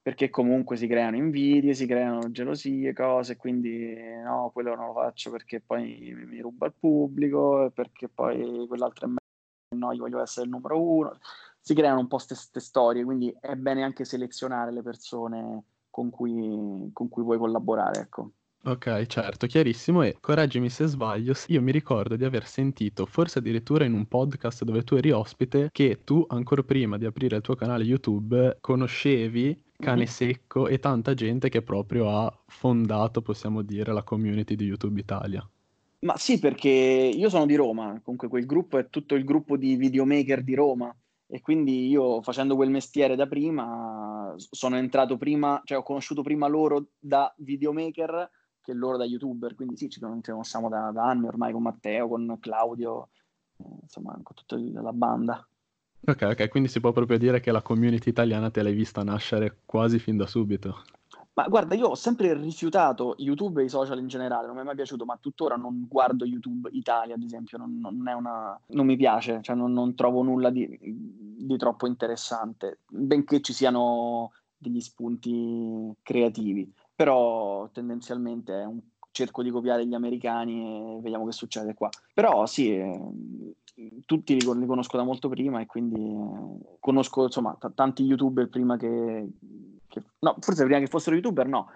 perché 0.00 0.30
comunque 0.30 0.76
si 0.76 0.86
creano 0.86 1.16
invidie, 1.16 1.74
si 1.74 1.84
creano 1.84 2.30
gelosie, 2.30 2.92
cose, 2.92 3.36
quindi 3.36 3.96
no, 4.22 4.50
quello 4.52 4.76
non 4.76 4.86
lo 4.86 4.92
faccio 4.92 5.32
perché 5.32 5.60
poi 5.60 6.14
mi 6.24 6.38
ruba 6.38 6.66
il 6.66 6.74
pubblico, 6.78 7.72
perché 7.74 8.08
poi 8.08 8.64
quell'altro 8.68 9.06
è 9.06 9.08
meglio, 9.08 9.86
no, 9.86 9.92
io 9.92 10.02
voglio 10.02 10.22
essere 10.22 10.46
il 10.46 10.52
numero 10.52 10.80
uno 10.80 11.18
si 11.66 11.74
creano 11.74 11.98
un 11.98 12.06
po' 12.06 12.18
queste 12.24 12.60
storie, 12.60 13.02
quindi 13.02 13.36
è 13.40 13.56
bene 13.56 13.82
anche 13.82 14.04
selezionare 14.04 14.72
le 14.72 14.82
persone 14.82 15.64
con 15.90 16.10
cui, 16.10 16.90
con 16.92 17.08
cui 17.08 17.24
vuoi 17.24 17.38
collaborare. 17.38 18.02
Ecco. 18.02 18.30
Ok, 18.66 19.06
certo, 19.06 19.48
chiarissimo. 19.48 20.02
E 20.02 20.16
correggimi 20.20 20.70
se 20.70 20.86
sbaglio, 20.86 21.34
io 21.48 21.60
mi 21.60 21.72
ricordo 21.72 22.14
di 22.14 22.24
aver 22.24 22.46
sentito, 22.46 23.04
forse 23.04 23.40
addirittura 23.40 23.84
in 23.84 23.94
un 23.94 24.06
podcast 24.06 24.62
dove 24.62 24.84
tu 24.84 24.94
eri 24.94 25.10
ospite, 25.10 25.70
che 25.72 26.02
tu 26.04 26.24
ancora 26.28 26.62
prima 26.62 26.98
di 26.98 27.04
aprire 27.04 27.34
il 27.34 27.42
tuo 27.42 27.56
canale 27.56 27.82
YouTube 27.82 28.58
conoscevi 28.60 29.60
Cane 29.76 30.02
Mhm. 30.02 30.06
Secco 30.06 30.68
e 30.68 30.78
tanta 30.78 31.14
gente 31.14 31.48
che 31.48 31.62
proprio 31.62 32.08
ha 32.16 32.44
fondato, 32.46 33.22
possiamo 33.22 33.62
dire, 33.62 33.92
la 33.92 34.04
community 34.04 34.54
di 34.54 34.66
YouTube 34.66 35.00
Italia. 35.00 35.44
Ma 35.98 36.16
sì, 36.16 36.38
perché 36.38 36.68
io 36.68 37.28
sono 37.28 37.44
di 37.44 37.56
Roma, 37.56 38.00
comunque 38.04 38.28
quel 38.28 38.46
gruppo 38.46 38.78
è 38.78 38.88
tutto 38.88 39.16
il 39.16 39.24
gruppo 39.24 39.56
di 39.56 39.74
videomaker 39.74 40.44
di 40.44 40.54
Roma 40.54 40.94
e 41.26 41.40
quindi 41.40 41.88
io 41.88 42.22
facendo 42.22 42.54
quel 42.54 42.70
mestiere 42.70 43.16
da 43.16 43.26
prima 43.26 44.34
sono 44.36 44.76
entrato 44.76 45.16
prima, 45.16 45.60
cioè 45.64 45.78
ho 45.78 45.82
conosciuto 45.82 46.22
prima 46.22 46.46
loro 46.46 46.88
da 46.98 47.32
videomaker 47.38 48.30
che 48.60 48.72
loro 48.72 48.96
da 48.96 49.04
youtuber, 49.04 49.54
quindi 49.54 49.76
sì, 49.76 49.88
ci 49.88 50.00
con- 50.00 50.22
ci 50.22 50.30
conosciamo 50.30 50.68
da, 50.68 50.90
da 50.92 51.04
anni 51.04 51.26
ormai 51.26 51.52
con 51.52 51.62
Matteo, 51.62 52.08
con 52.08 52.36
Claudio, 52.40 53.10
eh, 53.58 53.64
insomma 53.82 54.18
con 54.22 54.34
tutta 54.34 54.56
la 54.58 54.92
banda. 54.92 55.48
Ok, 56.08 56.22
ok, 56.22 56.48
quindi 56.48 56.68
si 56.68 56.80
può 56.80 56.92
proprio 56.92 57.18
dire 57.18 57.40
che 57.40 57.50
la 57.50 57.62
community 57.62 58.10
italiana 58.10 58.50
te 58.50 58.62
l'hai 58.62 58.74
vista 58.74 59.02
nascere 59.02 59.60
quasi 59.64 59.98
fin 59.98 60.16
da 60.16 60.26
subito. 60.26 60.82
Ma 61.36 61.48
guarda, 61.48 61.74
io 61.74 61.88
ho 61.88 61.94
sempre 61.94 62.32
rifiutato 62.32 63.14
YouTube 63.18 63.60
e 63.60 63.66
i 63.66 63.68
social 63.68 63.98
in 63.98 64.06
generale, 64.06 64.46
non 64.46 64.56
mi 64.56 64.62
è 64.62 64.64
mai 64.64 64.74
piaciuto, 64.74 65.04
ma 65.04 65.18
tuttora 65.20 65.56
non 65.56 65.84
guardo 65.86 66.24
YouTube 66.24 66.70
Italia, 66.72 67.14
ad 67.14 67.22
esempio, 67.22 67.58
non, 67.58 67.78
non 67.78 68.02
una... 68.16 68.58
non 68.68 68.86
mi 68.86 68.96
piace, 68.96 69.40
cioè 69.42 69.54
non, 69.54 69.70
non 69.74 69.94
trovo 69.94 70.22
nulla 70.22 70.48
di, 70.48 70.66
di 70.80 71.56
troppo 71.58 71.86
interessante, 71.86 72.78
benché 72.88 73.42
ci 73.42 73.52
siano 73.52 74.32
degli 74.56 74.80
spunti 74.80 75.92
creativi, 76.02 76.72
però 76.94 77.68
tendenzialmente 77.70 78.52
un 78.54 78.80
cerco 79.10 79.42
di 79.42 79.50
copiare 79.50 79.86
gli 79.86 79.94
americani 79.94 80.96
e 80.96 81.00
vediamo 81.02 81.26
che 81.26 81.32
succede 81.32 81.74
qua. 81.74 81.90
Però 82.14 82.46
sì, 82.46 82.76
eh, 82.76 82.98
tutti 84.06 84.32
li, 84.32 84.58
li 84.58 84.66
conosco 84.66 84.96
da 84.96 85.02
molto 85.02 85.28
prima 85.28 85.60
e 85.60 85.66
quindi 85.66 86.00
eh, 86.00 86.76
conosco 86.80 87.24
insomma 87.24 87.54
t- 87.60 87.74
tanti 87.74 88.04
youtuber 88.04 88.48
prima 88.48 88.78
che, 88.78 89.28
che- 89.88 90.02
no, 90.20 90.36
forse 90.40 90.64
prima 90.64 90.78
che 90.78 90.86
fossero 90.86 91.16
youtuber 91.16 91.46
no, 91.46 91.70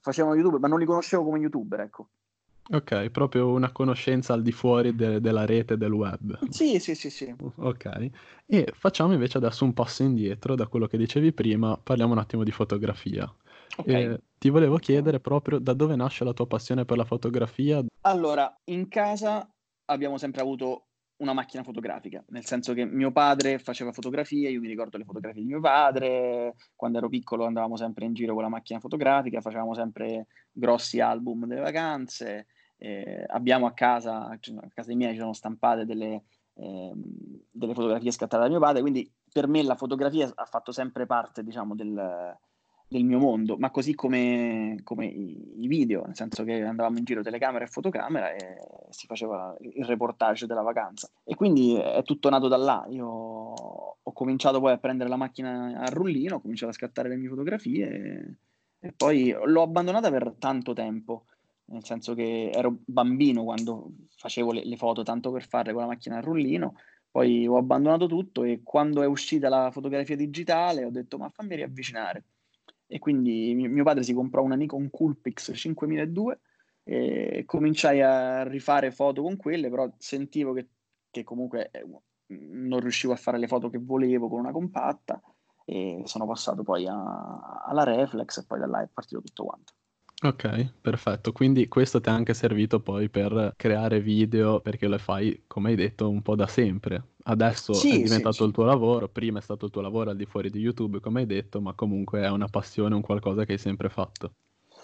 facevano 0.00 0.34
youtuber 0.34 0.60
ma 0.60 0.68
non 0.68 0.78
li 0.78 0.84
conoscevo 0.86 1.24
come 1.24 1.38
youtuber, 1.38 1.80
ecco. 1.80 2.08
Ok, 2.70 3.10
proprio 3.10 3.50
una 3.50 3.72
conoscenza 3.72 4.32
al 4.32 4.40
di 4.42 4.50
fuori 4.52 4.94
de- 4.94 5.20
della 5.20 5.44
rete 5.44 5.76
del 5.76 5.92
web. 5.92 6.38
Sì, 6.48 6.78
sì, 6.78 6.94
sì, 6.94 7.10
sì. 7.10 7.34
Ok, 7.56 8.10
e 8.46 8.72
facciamo 8.72 9.12
invece 9.12 9.36
adesso 9.36 9.64
un 9.64 9.74
passo 9.74 10.02
indietro 10.02 10.54
da 10.54 10.66
quello 10.66 10.86
che 10.86 10.96
dicevi 10.96 11.32
prima, 11.32 11.76
parliamo 11.76 12.12
un 12.12 12.18
attimo 12.18 12.42
di 12.42 12.50
fotografia. 12.50 13.24
Ok. 13.76 13.86
Eh, 13.86 14.20
ti 14.38 14.48
volevo 14.48 14.78
chiedere 14.78 15.20
proprio 15.20 15.58
da 15.58 15.74
dove 15.74 15.94
nasce 15.94 16.24
la 16.24 16.32
tua 16.32 16.46
passione 16.46 16.86
per 16.86 16.96
la 16.96 17.04
fotografia? 17.04 17.84
Allora, 18.02 18.58
in 18.64 18.88
casa 18.88 19.46
abbiamo 19.86 20.16
sempre 20.16 20.40
avuto 20.40 20.86
una 21.24 21.32
macchina 21.32 21.62
fotografica, 21.62 22.22
nel 22.28 22.44
senso 22.44 22.72
che 22.72 22.84
mio 22.84 23.10
padre 23.10 23.58
faceva 23.58 23.92
fotografie, 23.92 24.50
io 24.50 24.60
mi 24.60 24.68
ricordo 24.68 24.96
le 24.96 25.04
fotografie 25.04 25.42
di 25.42 25.48
mio 25.48 25.60
padre, 25.60 26.54
quando 26.76 26.98
ero 26.98 27.08
piccolo 27.08 27.44
andavamo 27.46 27.76
sempre 27.76 28.04
in 28.04 28.14
giro 28.14 28.34
con 28.34 28.42
la 28.42 28.48
macchina 28.48 28.78
fotografica, 28.78 29.40
facevamo 29.40 29.74
sempre 29.74 30.26
grossi 30.52 31.00
album 31.00 31.46
delle 31.46 31.60
vacanze, 31.60 32.46
eh, 32.76 33.24
abbiamo 33.28 33.66
a 33.66 33.72
casa, 33.72 34.36
cioè, 34.40 34.56
a 34.56 34.68
casa 34.72 34.94
miei 34.94 35.12
ci 35.12 35.18
sono 35.18 35.32
stampate 35.32 35.84
delle, 35.84 36.24
ehm, 36.54 37.02
delle 37.50 37.74
fotografie 37.74 38.12
scattate 38.12 38.42
da 38.42 38.48
mio 38.48 38.60
padre, 38.60 38.80
quindi 38.82 39.10
per 39.32 39.48
me 39.48 39.62
la 39.62 39.74
fotografia 39.74 40.30
ha 40.34 40.44
fatto 40.44 40.70
sempre 40.70 41.06
parte, 41.06 41.42
diciamo, 41.42 41.74
del, 41.74 42.38
del 42.94 43.04
mio 43.04 43.18
mondo, 43.18 43.56
ma 43.56 43.72
così 43.72 43.92
come, 43.96 44.78
come 44.84 45.06
i, 45.06 45.66
video, 45.66 46.04
nel 46.04 46.14
senso 46.14 46.44
che 46.44 46.62
andavamo 46.62 46.98
in 46.98 47.04
giro 47.04 47.22
telecamera 47.22 47.64
e 47.64 47.68
fotocamera 47.68 48.32
e 48.32 48.58
si 48.90 49.06
faceva 49.06 49.52
il 49.58 49.84
reportage 49.84 50.46
della 50.46 50.62
vacanza. 50.62 51.10
E 51.24 51.34
quindi 51.34 51.74
è 51.74 52.04
tutto 52.04 52.30
nato 52.30 52.46
da 52.46 52.56
là. 52.56 52.86
Io 52.90 53.08
ho 53.08 54.12
cominciato 54.12 54.60
poi 54.60 54.72
a 54.72 54.78
prendere 54.78 55.08
la 55.08 55.16
macchina 55.16 55.76
a 55.76 55.86
rullino, 55.86 56.36
ho 56.36 56.40
cominciato 56.40 56.70
a 56.70 56.74
scattare 56.74 57.08
le 57.08 57.16
mie 57.16 57.28
fotografie 57.28 57.88
e, 57.88 58.86
e 58.86 58.92
poi 58.92 59.34
l'ho 59.44 59.62
abbandonata 59.62 60.08
per 60.10 60.36
tanto 60.38 60.72
tempo, 60.72 61.24
nel 61.66 61.84
senso 61.84 62.14
che 62.14 62.50
ero 62.54 62.76
bambino 62.84 63.42
quando 63.42 63.90
facevo 64.16 64.52
le, 64.52 64.64
le 64.64 64.76
foto 64.76 65.02
tanto 65.02 65.32
per 65.32 65.44
farle 65.48 65.72
con 65.72 65.82
la 65.82 65.88
macchina 65.88 66.18
a 66.18 66.20
rullino. 66.20 66.76
Poi 67.10 67.44
ho 67.44 67.56
abbandonato 67.56 68.06
tutto 68.06 68.44
e 68.44 68.60
quando 68.62 69.02
è 69.02 69.06
uscita 69.06 69.48
la 69.48 69.70
fotografia 69.72 70.14
digitale 70.14 70.84
ho 70.84 70.90
detto 70.90 71.18
ma 71.18 71.28
fammi 71.28 71.56
riavvicinare 71.56 72.24
e 72.86 72.98
quindi 72.98 73.54
mio, 73.54 73.84
padre 73.84 74.02
si 74.02 74.12
comprò 74.12 74.42
una 74.42 74.54
Nikon 74.56 74.90
Coolpix 74.90 75.52
5002 75.54 76.40
e 76.84 77.44
cominciai 77.46 78.02
a 78.02 78.42
rifare 78.42 78.90
foto 78.90 79.22
con 79.22 79.36
quelle, 79.36 79.70
però 79.70 79.90
sentivo 79.98 80.52
che, 80.52 80.68
che 81.10 81.24
comunque 81.24 81.70
eh, 81.70 81.84
non 82.26 82.80
riuscivo 82.80 83.12
a 83.12 83.16
fare 83.16 83.38
le 83.38 83.46
foto 83.46 83.70
che 83.70 83.78
volevo 83.78 84.28
con 84.28 84.40
una 84.40 84.52
compatta 84.52 85.20
e 85.64 86.02
sono 86.04 86.26
passato 86.26 86.62
poi 86.62 86.86
a- 86.86 87.62
alla 87.64 87.84
reflex 87.84 88.38
e 88.38 88.44
poi 88.46 88.58
da 88.58 88.66
là 88.66 88.82
è 88.82 88.88
partito 88.92 89.22
tutto 89.22 89.44
quanto. 89.44 89.72
Ok, 90.24 90.72
perfetto. 90.80 91.30
Quindi 91.32 91.68
questo 91.68 92.00
ti 92.00 92.08
è 92.08 92.12
anche 92.12 92.34
servito 92.34 92.80
poi 92.80 93.08
per 93.10 93.52
creare 93.56 94.00
video 94.00 94.60
perché 94.60 94.88
lo 94.88 94.98
fai, 94.98 95.44
come 95.46 95.68
hai 95.70 95.76
detto, 95.76 96.08
un 96.08 96.20
po' 96.22 96.34
da 96.34 96.46
sempre. 96.48 97.10
Adesso 97.24 97.86
è 97.86 97.98
Sì, 97.98 98.06
sì, 98.06 98.26
diventato 98.26 98.44
sì. 98.44 98.44
il 98.44 98.52
tuo 98.52 98.64
lavoro, 98.64 99.08
prima 99.08 99.38
è 99.38 99.42
stato 99.42 99.66
il 99.66 99.70
tuo 99.70 99.82
lavoro 99.82 100.10
al 100.10 100.16
di 100.16 100.24
fuori 100.26 100.50
di 100.50 100.58
YouTube, 100.60 100.98
come 101.00 101.20
hai 101.20 101.26
detto, 101.26 101.60
ma 101.60 101.74
comunque 101.74 102.22
è 102.22 102.30
una 102.30 102.48
passione, 102.48 102.94
un 102.94 103.02
qualcosa 103.02 103.44
che 103.44 103.52
hai 103.52 103.58
sempre 103.58 103.88
fatto. 103.90 104.34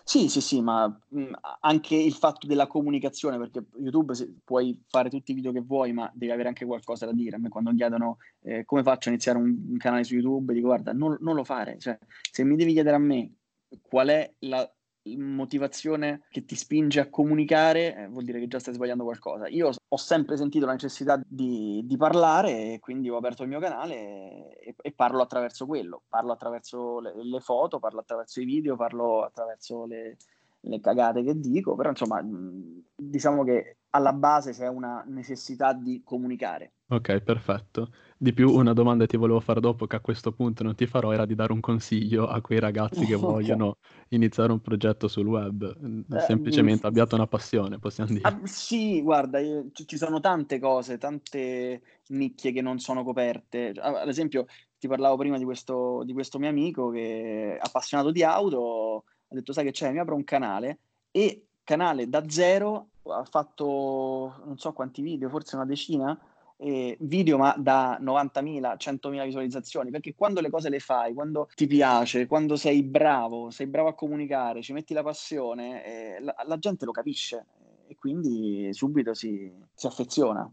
Sì, 0.04 0.28
sì, 0.28 0.40
sì, 0.40 0.60
ma 0.60 0.88
mh, 1.08 1.32
anche 1.60 1.94
il 1.94 2.14
fatto 2.14 2.46
della 2.46 2.66
comunicazione, 2.66 3.38
perché 3.38 3.64
YouTube 3.78 4.14
se- 4.14 4.34
puoi 4.44 4.82
fare 4.88 5.08
tutti 5.08 5.30
i 5.30 5.34
video 5.34 5.52
che 5.52 5.60
vuoi, 5.60 5.92
ma 5.92 6.10
devi 6.14 6.32
avere 6.32 6.48
anche 6.48 6.64
qualcosa 6.64 7.06
da 7.06 7.12
dire. 7.12 7.36
A 7.36 7.38
me 7.38 7.48
quando 7.48 7.72
chiedono 7.74 8.18
eh, 8.40 8.64
come 8.64 8.82
faccio 8.82 9.08
a 9.08 9.12
iniziare 9.12 9.38
un, 9.38 9.44
un 9.70 9.76
canale 9.76 10.02
su 10.04 10.14
YouTube, 10.14 10.52
dico 10.52 10.66
guarda, 10.68 10.92
non, 10.92 11.16
non 11.20 11.34
lo 11.36 11.44
fare. 11.44 11.78
Cioè, 11.78 11.96
se 12.30 12.42
mi 12.44 12.56
devi 12.56 12.72
chiedere 12.72 12.96
a 12.96 12.98
me 12.98 13.34
qual 13.82 14.08
è 14.08 14.34
la 14.40 14.68
motivazione 15.16 16.22
che 16.30 16.44
ti 16.44 16.54
spinge 16.54 17.00
a 17.00 17.08
comunicare, 17.08 17.96
eh, 17.96 18.08
vuol 18.08 18.24
dire 18.24 18.38
che 18.38 18.48
già 18.48 18.58
stai 18.58 18.74
sbagliando 18.74 19.04
qualcosa. 19.04 19.48
Io 19.48 19.70
ho 19.88 19.96
sempre 19.96 20.36
sentito 20.36 20.66
la 20.66 20.72
necessità 20.72 21.20
di, 21.26 21.82
di 21.84 21.96
parlare 21.96 22.74
e 22.74 22.78
quindi 22.80 23.08
ho 23.08 23.16
aperto 23.16 23.42
il 23.42 23.48
mio 23.48 23.60
canale 23.60 24.58
e, 24.58 24.74
e 24.80 24.92
parlo 24.92 25.22
attraverso 25.22 25.66
quello, 25.66 26.02
parlo 26.08 26.32
attraverso 26.32 27.00
le, 27.00 27.12
le 27.16 27.40
foto, 27.40 27.78
parlo 27.78 28.00
attraverso 28.00 28.40
i 28.40 28.44
video, 28.44 28.76
parlo 28.76 29.22
attraverso 29.22 29.86
le, 29.86 30.16
le 30.60 30.80
cagate 30.80 31.22
che 31.22 31.38
dico, 31.38 31.74
però 31.74 31.90
insomma 31.90 32.22
diciamo 32.94 33.44
che 33.44 33.76
alla 33.90 34.12
base 34.12 34.52
c'è 34.52 34.68
una 34.68 35.02
necessità 35.06 35.72
di 35.72 36.02
comunicare. 36.04 36.72
Ok, 36.92 37.20
perfetto. 37.20 37.92
Di 38.18 38.32
più, 38.32 38.50
una 38.52 38.72
domanda 38.72 39.04
che 39.04 39.10
ti 39.10 39.16
volevo 39.16 39.38
fare 39.40 39.60
dopo, 39.60 39.86
che 39.86 39.94
a 39.96 40.00
questo 40.00 40.32
punto 40.32 40.64
non 40.64 40.74
ti 40.74 40.86
farò, 40.86 41.12
era 41.12 41.24
di 41.24 41.36
dare 41.36 41.52
un 41.52 41.60
consiglio 41.60 42.26
a 42.26 42.40
quei 42.40 42.58
ragazzi 42.58 43.06
che 43.06 43.14
vogliono 43.16 43.76
iniziare 44.08 44.50
un 44.50 44.60
progetto 44.60 45.06
sul 45.06 45.26
web. 45.26 45.78
Mm, 45.80 46.00
Eh, 46.10 46.18
Semplicemente 46.18 46.86
mh, 46.86 46.88
abbiate 46.88 47.14
una 47.14 47.28
passione, 47.28 47.78
possiamo 47.78 48.12
dire. 48.12 48.22
Ah, 48.22 48.38
sì, 48.44 49.00
guarda, 49.00 49.38
io- 49.38 49.70
ci, 49.72 49.96
sono 49.96 50.20
tante 50.20 50.58
cose, 50.58 50.98
tante 50.98 51.82
nicchie 52.08 52.52
che 52.52 52.60
non 52.60 52.78
sono 52.78 53.02
coperte. 53.02 53.70
Ad 53.70 54.08
esempio, 54.08 54.44
ti 54.78 54.88
parlavo 54.88 55.16
prima 55.16 55.38
di 55.38 55.44
questo, 55.44 56.02
di 56.04 56.12
questo 56.12 56.38
mio 56.38 56.50
amico 56.50 56.90
che 56.90 57.54
è 57.56 57.58
appassionato 57.60 58.10
di 58.10 58.22
auto, 58.22 59.04
ha 59.28 59.34
detto, 59.34 59.52
sai 59.54 59.64
che 59.64 59.70
c'è, 59.70 59.90
mi 59.90 59.98
apro 60.00 60.14
un 60.16 60.24
canale 60.24 60.80
e 61.10 61.46
canale 61.64 62.08
da 62.08 62.28
zero, 62.28 62.89
ha 63.04 63.24
fatto 63.24 64.40
non 64.44 64.58
so 64.58 64.72
quanti 64.72 65.02
video, 65.02 65.28
forse 65.28 65.56
una 65.56 65.64
decina, 65.64 66.18
eh, 66.56 66.96
video 67.00 67.38
ma 67.38 67.54
da 67.56 67.98
90.000, 68.00 68.76
100.000 68.76 69.24
visualizzazioni, 69.24 69.90
perché 69.90 70.14
quando 70.14 70.40
le 70.40 70.50
cose 70.50 70.68
le 70.68 70.78
fai, 70.78 71.14
quando 71.14 71.48
ti 71.54 71.66
piace, 71.66 72.26
quando 72.26 72.56
sei 72.56 72.82
bravo, 72.82 73.50
sei 73.50 73.66
bravo 73.66 73.88
a 73.88 73.94
comunicare, 73.94 74.62
ci 74.62 74.72
metti 74.72 74.92
la 74.92 75.02
passione, 75.02 75.84
eh, 75.84 76.20
la, 76.20 76.34
la 76.46 76.58
gente 76.58 76.84
lo 76.84 76.92
capisce 76.92 77.46
e 77.86 77.96
quindi 77.98 78.72
subito 78.72 79.14
si, 79.14 79.50
si 79.74 79.86
affeziona. 79.86 80.48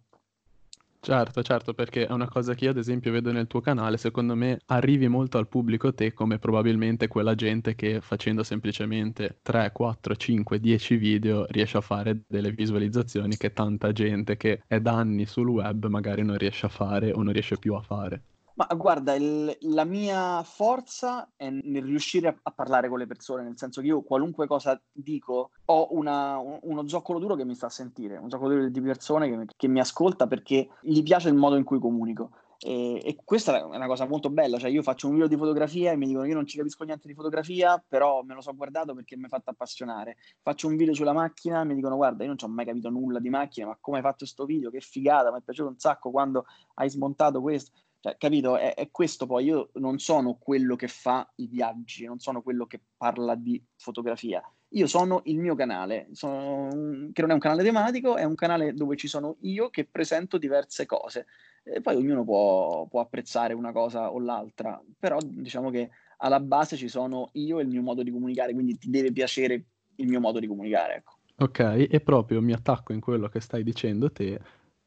Certo, 1.00 1.42
certo, 1.42 1.74
perché 1.74 2.06
è 2.08 2.12
una 2.12 2.28
cosa 2.28 2.54
che 2.54 2.66
io 2.66 2.70
ad 2.72 2.78
esempio 2.78 3.12
vedo 3.12 3.32
nel 3.32 3.48
tuo 3.48 3.62
canale, 3.62 3.98
secondo 3.98 4.36
me 4.36 4.60
arrivi 4.68 5.08
molto 5.08 5.38
al 5.40 5.48
pubblico 5.48 5.94
te 5.94 6.12
come 6.14 6.38
probabilmente 6.40 7.08
quella 7.08 7.34
gente 7.36 7.74
che 7.76 8.00
facendo 8.02 8.44
semplicemente 8.44 9.40
3, 9.42 9.72
4, 9.72 10.16
5, 10.16 10.60
10 10.60 10.98
video 10.98 11.46
riesce 11.50 11.78
a 11.78 11.82
fare 11.82 12.24
delle 12.28 12.52
visualizzazioni 12.52 13.38
che 13.38 13.54
tanta 13.54 13.92
gente 13.94 14.38
che 14.38 14.62
è 14.68 14.80
da 14.82 14.94
anni 14.98 15.26
sul 15.26 15.48
web 15.50 15.86
magari 15.88 16.24
non 16.24 16.38
riesce 16.38 16.66
a 16.66 16.70
fare 16.70 17.12
o 17.14 17.22
non 17.24 17.32
riesce 17.34 17.58
più 17.58 17.74
a 17.76 17.82
fare. 17.82 18.24
Ma 18.58 18.66
guarda, 18.76 19.14
il- 19.14 19.56
la 19.62 19.84
mia 19.84 20.42
forza 20.42 21.32
è 21.36 21.48
nel 21.48 21.84
riuscire 21.84 22.28
a, 22.28 22.40
a 22.42 22.52
parlare 22.52 22.90
con 22.90 22.98
le 22.98 23.06
persone, 23.06 23.44
nel 23.44 23.56
senso 23.56 23.82
che 23.82 23.88
io 23.88 24.02
qualunque 24.02 24.48
cosa 24.48 24.82
dico 24.92 25.52
ho 25.66 25.90
una- 25.92 26.40
un- 26.40 26.58
uno 26.64 26.88
zoccolo 26.88 27.20
duro 27.20 27.36
che 27.36 27.46
mi 27.46 27.54
fa 27.56 27.70
sentire, 27.70 28.18
un 28.18 28.30
zoccolo 28.32 28.56
duro 28.56 28.70
di 28.70 28.82
persone 28.82 29.30
che, 29.30 29.46
che 29.56 29.68
mi 29.68 29.80
ascolta 29.80 30.26
perché 30.26 30.70
gli 30.82 31.04
piace 31.04 31.30
il 31.30 31.36
modo 31.36 31.56
in 31.56 31.64
cui 31.64 31.80
comunico. 31.80 32.32
E, 32.60 33.00
e, 33.06 33.16
questa 33.24 33.56
è 33.60 33.64
una 33.64 33.86
cosa 33.86 34.08
molto 34.08 34.32
bella, 34.32 34.58
cioè 34.58 34.72
io 34.72 34.82
faccio 34.82 35.06
un 35.06 35.14
video 35.14 35.28
di 35.28 35.38
fotografia 35.38 35.92
e 35.92 35.96
mi 35.96 36.08
dicono 36.08 36.26
io 36.26 36.34
non 36.34 36.48
ci 36.48 36.58
capisco 36.58 36.84
niente 36.84 37.08
di 37.08 37.14
fotografia, 37.14 37.84
però 37.88 38.24
me 38.24 38.34
lo 38.34 38.42
so 38.42 38.56
guardato 38.56 38.96
perché 38.96 39.16
mi 39.16 39.26
ha 39.26 39.28
fatto 39.28 39.52
appassionare. 39.52 40.18
Faccio 40.42 40.66
un 40.68 40.76
video 40.76 40.96
sulla 40.96 41.14
macchina, 41.14 41.64
mi 41.64 41.76
dicono 41.76 41.96
guarda 41.96 42.24
io 42.24 42.30
non 42.30 42.38
ci 42.40 42.46
ho 42.46 42.48
mai 42.48 42.66
capito 42.66 42.90
nulla 42.90 43.20
di 43.20 43.30
macchina, 43.30 43.68
ma 43.68 43.78
come 43.80 43.98
hai 43.98 44.04
fatto 44.04 44.18
questo 44.20 44.46
video, 44.46 44.72
che 44.72 44.80
figata, 44.80 45.32
mi 45.32 45.38
è 45.38 45.42
piaciuto 45.44 45.70
un 45.70 45.78
sacco 45.78 46.10
quando 46.10 46.46
hai 46.76 46.90
smontato 46.90 47.40
questo. 47.42 47.72
Cioè, 48.00 48.16
capito? 48.18 48.58
È, 48.58 48.74
è, 48.74 48.90
questo 48.92 49.26
poi, 49.26 49.46
io 49.46 49.70
non 49.74 50.00
sono 50.00 50.36
quello 50.36 50.76
che 50.76 50.88
fa 50.88 51.30
i 51.36 51.48
viaggi, 51.48 52.06
non 52.06 52.20
sono 52.20 52.42
quello 52.42 52.66
che 52.66 52.82
parla 52.96 53.36
di 53.36 53.64
fotografia. 53.76 54.42
Io 54.72 54.88
sono 54.88 55.22
il 55.26 55.38
mio 55.38 55.56
canale, 55.56 56.10
sono, 56.12 57.10
che 57.14 57.22
non 57.22 57.32
è 57.32 57.34
un 57.34 57.40
canale 57.40 57.64
tematico, 57.64 58.18
è 58.18 58.24
un 58.24 58.36
canale 58.36 58.74
dove 58.74 58.98
ci 58.98 59.08
sono 59.08 59.38
io 59.42 59.70
che 59.70 59.86
presento 59.86 60.38
diverse 60.38 60.86
cose. 60.86 61.26
E 61.64 61.82
poi 61.82 61.96
ognuno 61.96 62.24
può, 62.24 62.86
può 62.88 63.02
apprezzare 63.02 63.54
una 63.54 63.72
cosa 63.72 64.12
o 64.12 64.20
l'altra, 64.20 64.82
però 64.98 65.18
diciamo 65.22 65.70
che 65.70 65.90
alla 66.18 66.40
base 66.40 66.76
ci 66.76 66.88
sono 66.88 67.30
io 67.34 67.60
e 67.60 67.64
il 67.64 67.70
mio 67.70 67.82
modo 67.82 68.04
di 68.04 68.12
comunicare, 68.12 68.54
quindi 68.54 68.78
ti 68.78 68.90
deve 68.90 69.12
piacere 69.12 69.66
il 69.96 70.08
mio 70.08 70.20
modo 70.20 70.40
di 70.40 70.48
comunicare. 70.48 70.96
Ecco. 70.96 71.16
Ok, 71.40 71.88
e 71.90 72.00
proprio 72.02 72.42
mi 72.42 72.54
attacco 72.54 72.94
in 72.94 73.00
quello 73.00 73.30
che 73.30 73.40
stai 73.40 73.64
dicendo 73.64 74.12
te 74.12 74.40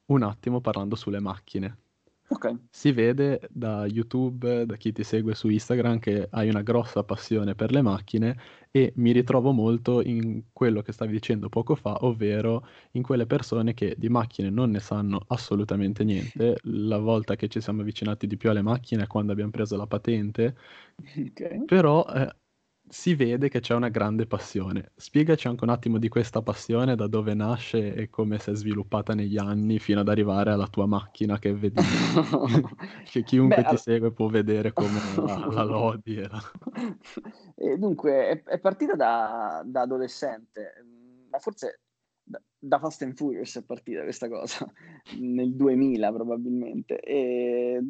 un 0.06 0.22
attimo 0.22 0.60
parlando 0.60 0.96
sulle 0.96 1.20
macchine. 1.20 1.76
Okay. 2.32 2.56
Si 2.70 2.92
vede 2.92 3.40
da 3.50 3.86
YouTube, 3.86 4.64
da 4.64 4.76
chi 4.76 4.92
ti 4.92 5.02
segue 5.02 5.34
su 5.34 5.48
Instagram, 5.48 5.98
che 5.98 6.28
hai 6.30 6.48
una 6.48 6.62
grossa 6.62 7.02
passione 7.02 7.56
per 7.56 7.72
le 7.72 7.82
macchine 7.82 8.38
e 8.70 8.92
mi 8.96 9.10
ritrovo 9.10 9.50
molto 9.50 10.00
in 10.00 10.44
quello 10.52 10.80
che 10.80 10.92
stavi 10.92 11.10
dicendo 11.10 11.48
poco 11.48 11.74
fa, 11.74 12.04
ovvero 12.04 12.64
in 12.92 13.02
quelle 13.02 13.26
persone 13.26 13.74
che 13.74 13.96
di 13.98 14.08
macchine 14.08 14.48
non 14.48 14.70
ne 14.70 14.78
sanno 14.78 15.24
assolutamente 15.26 16.04
niente. 16.04 16.58
La 16.62 16.98
volta 16.98 17.34
che 17.34 17.48
ci 17.48 17.60
siamo 17.60 17.80
avvicinati 17.80 18.28
di 18.28 18.36
più 18.36 18.50
alle 18.50 18.62
macchine 18.62 19.02
è 19.02 19.06
quando 19.08 19.32
abbiamo 19.32 19.50
preso 19.50 19.76
la 19.76 19.88
patente, 19.88 20.56
okay. 21.32 21.64
però 21.64 22.06
eh, 22.14 22.32
si 22.90 23.14
vede 23.14 23.48
che 23.48 23.60
c'è 23.60 23.72
una 23.74 23.88
grande 23.88 24.26
passione. 24.26 24.90
Spiegaci 24.96 25.46
anche 25.46 25.62
un 25.62 25.70
attimo 25.70 25.98
di 25.98 26.08
questa 26.08 26.42
passione, 26.42 26.96
da 26.96 27.06
dove 27.06 27.34
nasce 27.34 27.94
e 27.94 28.10
come 28.10 28.40
si 28.40 28.50
è 28.50 28.54
sviluppata 28.54 29.14
negli 29.14 29.38
anni 29.38 29.78
fino 29.78 30.00
ad 30.00 30.08
arrivare 30.08 30.50
alla 30.50 30.66
tua 30.66 30.86
macchina 30.86 31.38
che 31.38 31.54
vedi, 31.54 31.80
che 33.08 33.22
chiunque 33.22 33.62
Beh, 33.62 33.68
ti 33.68 33.76
segue 33.76 34.12
può 34.12 34.26
vedere 34.26 34.72
come 34.72 34.98
la, 35.16 35.46
la 35.46 35.62
lodi. 35.64 36.16
E 36.16 36.28
la... 36.28 36.42
E 37.54 37.78
dunque, 37.78 38.28
è, 38.28 38.42
è 38.42 38.58
partita 38.58 38.96
da, 38.96 39.62
da, 39.64 39.82
adolescente, 39.82 40.84
ma 41.30 41.38
forse 41.38 41.82
da, 42.24 42.42
da, 42.58 42.80
Fast 42.80 43.02
and 43.02 43.14
Furious 43.14 43.56
è 43.56 43.62
partita 43.62 44.02
questa 44.02 44.28
cosa, 44.28 44.66
nel 45.20 45.54
2000 45.54 46.12
probabilmente. 46.12 46.98
E 46.98 47.80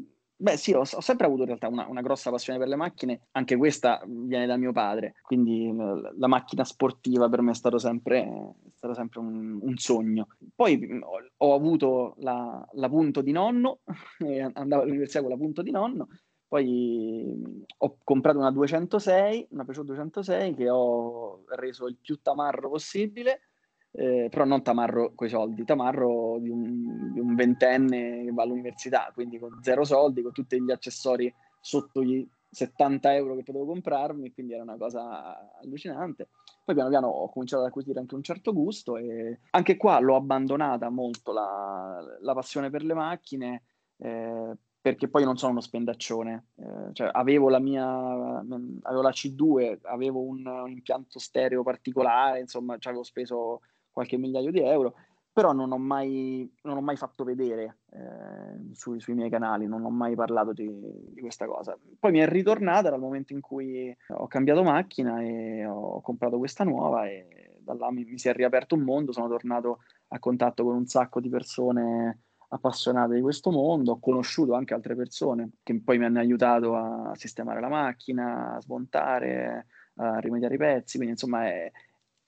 Beh, 0.42 0.56
sì, 0.56 0.72
ho, 0.72 0.80
ho, 0.80 1.00
sempre 1.02 1.26
avuto 1.26 1.42
in 1.42 1.48
realtà 1.48 1.68
una, 1.68 1.86
una, 1.86 2.00
grossa 2.00 2.30
passione 2.30 2.58
per 2.58 2.66
le 2.66 2.76
macchine, 2.76 3.26
anche 3.32 3.56
questa 3.56 4.02
viene 4.06 4.46
da 4.46 4.56
mio 4.56 4.72
padre, 4.72 5.16
quindi 5.20 5.70
la 6.16 6.28
macchina 6.28 6.64
sportiva 6.64 7.28
per 7.28 7.42
me 7.42 7.50
è 7.50 7.54
stato 7.54 7.76
sempre, 7.76 8.20
è 8.22 8.70
stato 8.74 8.94
sempre 8.94 9.20
un, 9.20 9.58
un, 9.60 9.76
sogno. 9.76 10.28
Poi 10.54 10.98
ho, 11.02 11.30
ho 11.36 11.54
avuto 11.54 12.14
la, 12.20 12.66
la, 12.72 12.88
punto 12.88 13.20
di 13.20 13.32
nonno, 13.32 13.80
andavo 14.54 14.82
all'università 14.82 15.20
con 15.20 15.28
la 15.28 15.36
punto 15.36 15.60
di 15.60 15.70
nonno, 15.70 16.08
poi 16.48 17.38
ho 17.76 17.98
comprato 18.02 18.38
una 18.38 18.50
206, 18.50 19.48
una 19.50 19.64
Peugeot 19.64 19.86
206 19.86 20.54
che 20.54 20.70
ho 20.70 21.44
reso 21.48 21.86
il 21.86 21.98
più 22.00 22.18
tamarro 22.22 22.70
possibile 22.70 23.49
eh, 23.92 24.28
però 24.30 24.44
non 24.44 24.62
tamarro 24.62 25.12
coi 25.14 25.28
soldi, 25.28 25.64
tamarro 25.64 26.38
di 26.40 26.48
un, 26.48 27.12
di 27.12 27.20
un, 27.20 27.34
ventenne 27.34 28.24
che 28.24 28.32
va 28.32 28.42
all'università, 28.42 29.10
quindi 29.12 29.38
con 29.38 29.58
zero 29.62 29.84
soldi, 29.84 30.22
con 30.22 30.32
tutti 30.32 30.62
gli 30.62 30.70
accessori 30.70 31.32
sotto 31.60 32.02
gli 32.02 32.26
70 32.50 33.14
euro 33.14 33.36
che 33.36 33.42
potevo 33.42 33.66
comprarmi, 33.66 34.32
quindi 34.32 34.54
era 34.54 34.62
una 34.62 34.76
cosa 34.76 35.58
allucinante. 35.60 36.28
Poi 36.64 36.74
piano 36.74 36.90
piano 36.90 37.08
ho 37.08 37.28
cominciato 37.30 37.62
ad 37.62 37.68
acquisire 37.68 37.98
anche 37.98 38.14
un 38.14 38.22
certo 38.22 38.52
gusto 38.52 38.96
e 38.96 39.40
anche 39.50 39.76
qua 39.76 39.98
l'ho 40.00 40.16
abbandonata 40.16 40.88
molto 40.88 41.32
la, 41.32 42.00
la 42.20 42.34
passione 42.34 42.70
per 42.70 42.82
le 42.82 42.94
macchine. 42.94 43.62
Eh, 43.98 44.56
perché 44.82 45.08
poi 45.08 45.24
non 45.24 45.36
sono 45.36 45.52
uno 45.52 45.60
spendaccione, 45.60 46.46
eh, 46.56 46.94
cioè 46.94 47.10
avevo 47.12 47.50
la 47.50 47.58
mia, 47.58 47.86
avevo 47.86 49.02
la 49.02 49.10
C2, 49.10 49.80
avevo 49.82 50.22
un, 50.22 50.46
un 50.46 50.70
impianto 50.70 51.18
stereo 51.18 51.62
particolare, 51.62 52.40
insomma, 52.40 52.78
ci 52.78 52.88
avevo 52.88 53.02
speso 53.02 53.60
qualche 53.92 54.16
migliaio 54.16 54.50
di 54.50 54.60
euro, 54.60 54.94
però 55.32 55.52
non 55.52 55.70
ho 55.72 55.78
mai, 55.78 56.52
non 56.62 56.76
ho 56.76 56.80
mai 56.80 56.96
fatto 56.96 57.24
vedere 57.24 57.78
eh, 57.92 58.74
sui, 58.74 59.00
sui, 59.00 59.14
miei 59.14 59.30
canali, 59.30 59.66
non 59.66 59.84
ho 59.84 59.90
mai 59.90 60.14
parlato 60.14 60.52
di, 60.52 60.68
di, 61.12 61.20
questa 61.20 61.46
cosa. 61.46 61.78
Poi 61.98 62.10
mi 62.10 62.18
è 62.18 62.26
ritornata 62.26 62.90
dal 62.90 63.00
momento 63.00 63.32
in 63.32 63.40
cui 63.40 63.96
ho 64.08 64.26
cambiato 64.26 64.62
macchina 64.62 65.22
e 65.22 65.64
ho 65.66 66.00
comprato 66.00 66.38
questa 66.38 66.64
nuova 66.64 67.06
e 67.06 67.58
da 67.60 67.74
là 67.74 67.90
mi, 67.90 68.04
mi 68.04 68.18
si 68.18 68.28
è 68.28 68.32
riaperto 68.32 68.74
un 68.74 68.82
mondo, 68.82 69.12
sono 69.12 69.28
tornato 69.28 69.80
a 70.08 70.18
contatto 70.18 70.64
con 70.64 70.74
un 70.74 70.86
sacco 70.86 71.20
di 71.20 71.28
persone 71.28 72.22
appassionate 72.52 73.14
di 73.14 73.20
questo 73.20 73.50
mondo, 73.50 73.92
ho 73.92 73.98
conosciuto 74.00 74.54
anche 74.54 74.74
altre 74.74 74.96
persone 74.96 75.50
che 75.62 75.80
poi 75.80 75.98
mi 75.98 76.04
hanno 76.04 76.18
aiutato 76.18 76.74
a 76.74 77.12
sistemare 77.14 77.60
la 77.60 77.68
macchina, 77.68 78.56
a 78.56 78.60
smontare, 78.60 79.66
a 79.96 80.18
rimediare 80.18 80.54
i 80.54 80.58
pezzi, 80.58 80.96
quindi 80.96 81.14
insomma 81.14 81.46
è, 81.46 81.70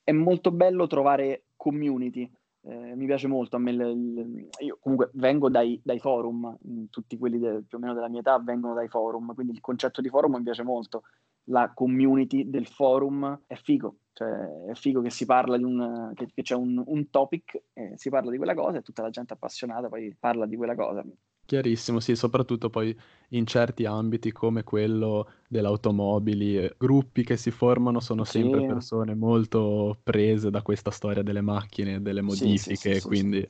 è 0.05 0.13
molto 0.13 0.53
bello 0.53 0.87
trovare 0.87 1.47
community. 1.63 2.29
Eh, 2.65 2.95
mi 2.97 3.07
piace 3.07 3.29
molto, 3.29 3.57
a 3.57 3.59
me 3.59 3.71
il, 3.71 3.81
il, 3.81 4.49
io 4.61 4.79
comunque 4.81 5.11
vengo 5.15 5.49
dai, 5.49 5.81
dai 5.83 5.99
forum, 5.99 6.57
tutti 6.91 7.17
quelli 7.17 7.39
de, 7.39 7.63
più 7.67 7.79
o 7.79 7.81
meno 7.81 7.95
della 7.95 8.09
mia 8.09 8.21
età 8.21 8.39
vengono 8.39 8.75
dai 8.75 8.89
forum, 8.89 9.35
quindi 9.35 9.53
il 9.53 9.61
concetto 9.61 10.01
di 10.01 10.09
forum 10.09 10.37
mi 10.37 10.43
piace 10.43 10.63
molto. 10.63 11.03
La 11.47 11.73
community 11.75 12.49
del 12.49 12.67
forum 12.67 13.43
è 13.47 13.55
figo, 13.55 13.97
cioè 14.13 14.67
è 14.67 14.75
figo 14.75 15.01
che 15.01 15.11
si 15.11 15.25
parla 15.25 15.57
di 15.57 15.65
un, 15.65 16.13
che, 16.15 16.29
che 16.33 16.43
c'è 16.43 16.55
un, 16.55 16.81
un 16.85 17.11
topic, 17.11 17.63
eh, 17.73 17.95
si 17.97 18.11
parla 18.11 18.31
di 18.31 18.37
quella 18.37 18.55
cosa 18.55 18.79
e 18.79 18.83
tutta 18.83 19.03
la 19.03 19.11
gente 19.11 19.33
appassionata 19.33 19.89
poi 19.89 20.15
parla 20.19 20.47
di 20.47 20.57
quella 20.57 20.77
cosa. 20.77 21.05
Chiarissimo, 21.49 21.99
sì, 22.01 22.15
soprattutto 22.15 22.71
poi 22.71 22.97
in 23.31 23.47
certi 23.47 23.85
ambiti 23.85 24.31
come 24.33 24.63
quello 24.63 25.29
dell'automobili, 25.49 26.57
eh, 26.57 26.75
gruppi 26.79 27.25
che 27.25 27.37
si 27.37 27.51
formano 27.51 27.99
sono 28.01 28.25
sempre 28.25 28.63
Sì. 28.63 28.63
persone 28.63 29.15
molto 29.15 29.99
prese 30.03 30.51
da 30.51 30.63
questa 30.63 30.91
storia 30.93 31.23
delle 31.23 31.41
macchine, 31.43 32.01
delle 32.01 32.23
Sì, 32.27 32.57
sì, 32.57 32.75
modifiche, 32.77 33.01
sì, 33.01 33.01
quindi 33.03 33.47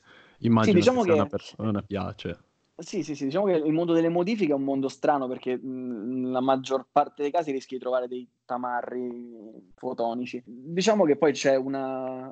Sì, 0.59 0.73
immagino 0.73 0.87
che 0.87 0.97
diciamo 0.97 0.99
se 0.99 1.11
a 1.11 1.13
una 1.13 1.27
persona 1.27 1.81
piace. 1.83 2.43
Sì, 2.79 3.03
sì, 3.03 3.13
sì, 3.13 3.25
diciamo 3.25 3.45
che 3.45 3.51
il 3.53 3.71
mondo 3.71 3.93
delle 3.93 4.09
modifiche 4.09 4.51
è 4.51 4.55
un 4.55 4.63
mondo 4.63 4.87
strano 4.89 5.27
perché 5.27 5.55
mh, 5.57 6.21
nella 6.21 6.41
maggior 6.41 6.87
parte 6.91 7.21
dei 7.21 7.29
casi 7.31 7.51
rischi 7.51 7.75
di 7.75 7.79
trovare 7.79 8.07
dei 8.07 8.27
tamarri 8.45 9.71
fotonici. 9.75 10.41
Diciamo 10.43 11.05
che 11.05 11.15
poi 11.15 11.33
c'è 11.33 11.55
una 11.55 12.31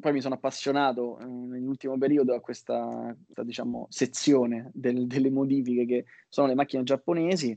poi 0.00 0.12
mi 0.12 0.20
sono 0.20 0.34
appassionato 0.34 1.18
eh, 1.18 1.26
nell'ultimo 1.70 1.96
periodo 1.96 2.34
a 2.34 2.40
questa, 2.40 3.14
questa 3.24 3.44
diciamo, 3.44 3.86
sezione 3.88 4.70
del, 4.74 5.06
delle 5.06 5.30
modifiche 5.30 5.86
che 5.86 6.04
sono 6.28 6.48
le 6.48 6.54
macchine 6.54 6.82
giapponesi, 6.82 7.56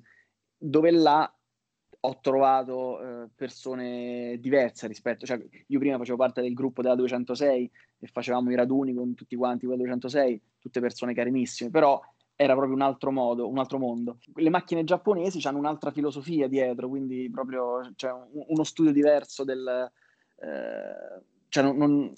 dove 0.55 0.91
là 0.91 1.33
ho 2.05 2.19
trovato 2.19 3.01
eh, 3.01 3.29
persone 3.33 4.37
diverse 4.39 4.87
rispetto, 4.87 5.25
cioè 5.25 5.41
io 5.67 5.79
prima 5.79 5.97
facevo 5.97 6.17
parte 6.17 6.41
del 6.41 6.53
gruppo 6.53 6.81
della 6.81 6.95
206 6.95 7.71
e 7.99 8.07
facevamo 8.07 8.51
i 8.51 8.55
raduni 8.55 8.93
con 8.93 9.13
tutti 9.15 9.35
quanti 9.35 9.65
quella 9.65 9.81
206, 9.83 10.41
tutte 10.59 10.81
persone 10.81 11.13
carinissime, 11.13 11.69
però 11.69 11.99
era 12.35 12.55
proprio 12.55 12.75
un 12.75 12.81
altro 12.81 13.11
modo, 13.11 13.47
un 13.47 13.57
altro 13.57 13.77
mondo. 13.79 14.17
Le 14.35 14.49
macchine 14.49 14.83
giapponesi 14.83 15.45
hanno 15.47 15.59
un'altra 15.59 15.91
filosofia 15.91 16.47
dietro, 16.47 16.89
quindi 16.89 17.29
proprio 17.31 17.89
cioè, 17.95 18.11
uno 18.31 18.63
studio 18.63 18.91
diverso 18.91 19.43
del... 19.43 19.91
Eh, 20.39 21.21
cioè 21.47 21.63
non, 21.63 21.77
non, 21.77 22.13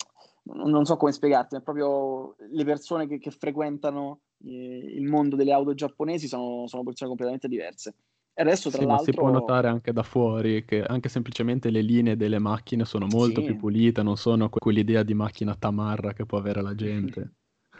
non, 0.53 0.85
so 0.85 0.97
come 0.97 1.11
spiegarti, 1.11 1.55
ma 1.55 1.61
proprio 1.61 2.35
le 2.51 2.63
persone 2.63 3.07
che, 3.07 3.17
che 3.17 3.31
frequentano 3.31 4.21
eh, 4.43 4.93
il 4.95 5.03
mondo 5.03 5.35
delle 5.35 5.53
auto 5.53 5.73
giapponesi 5.73 6.27
sono, 6.27 6.67
sono 6.67 6.83
persone 6.83 7.09
completamente 7.09 7.47
diverse. 7.47 7.95
E 8.33 8.41
adesso, 8.41 8.69
tra 8.69 8.81
sì, 8.81 8.85
l'altro... 8.85 9.05
si 9.05 9.11
può 9.13 9.31
notare 9.31 9.69
anche 9.69 9.93
da 9.93 10.03
fuori 10.03 10.65
che 10.65 10.83
anche 10.83 11.09
semplicemente 11.09 11.69
le 11.69 11.81
linee 11.81 12.17
delle 12.17 12.39
macchine 12.39 12.83
sono 12.83 13.07
molto 13.07 13.39
sì. 13.39 13.47
più 13.47 13.55
pulite, 13.55 14.03
non 14.03 14.17
sono 14.17 14.49
quell'idea 14.49 15.03
di 15.03 15.13
macchina 15.13 15.55
tamarra 15.55 16.13
che 16.13 16.25
può 16.25 16.37
avere 16.37 16.61
la 16.61 16.75
gente. 16.75 17.33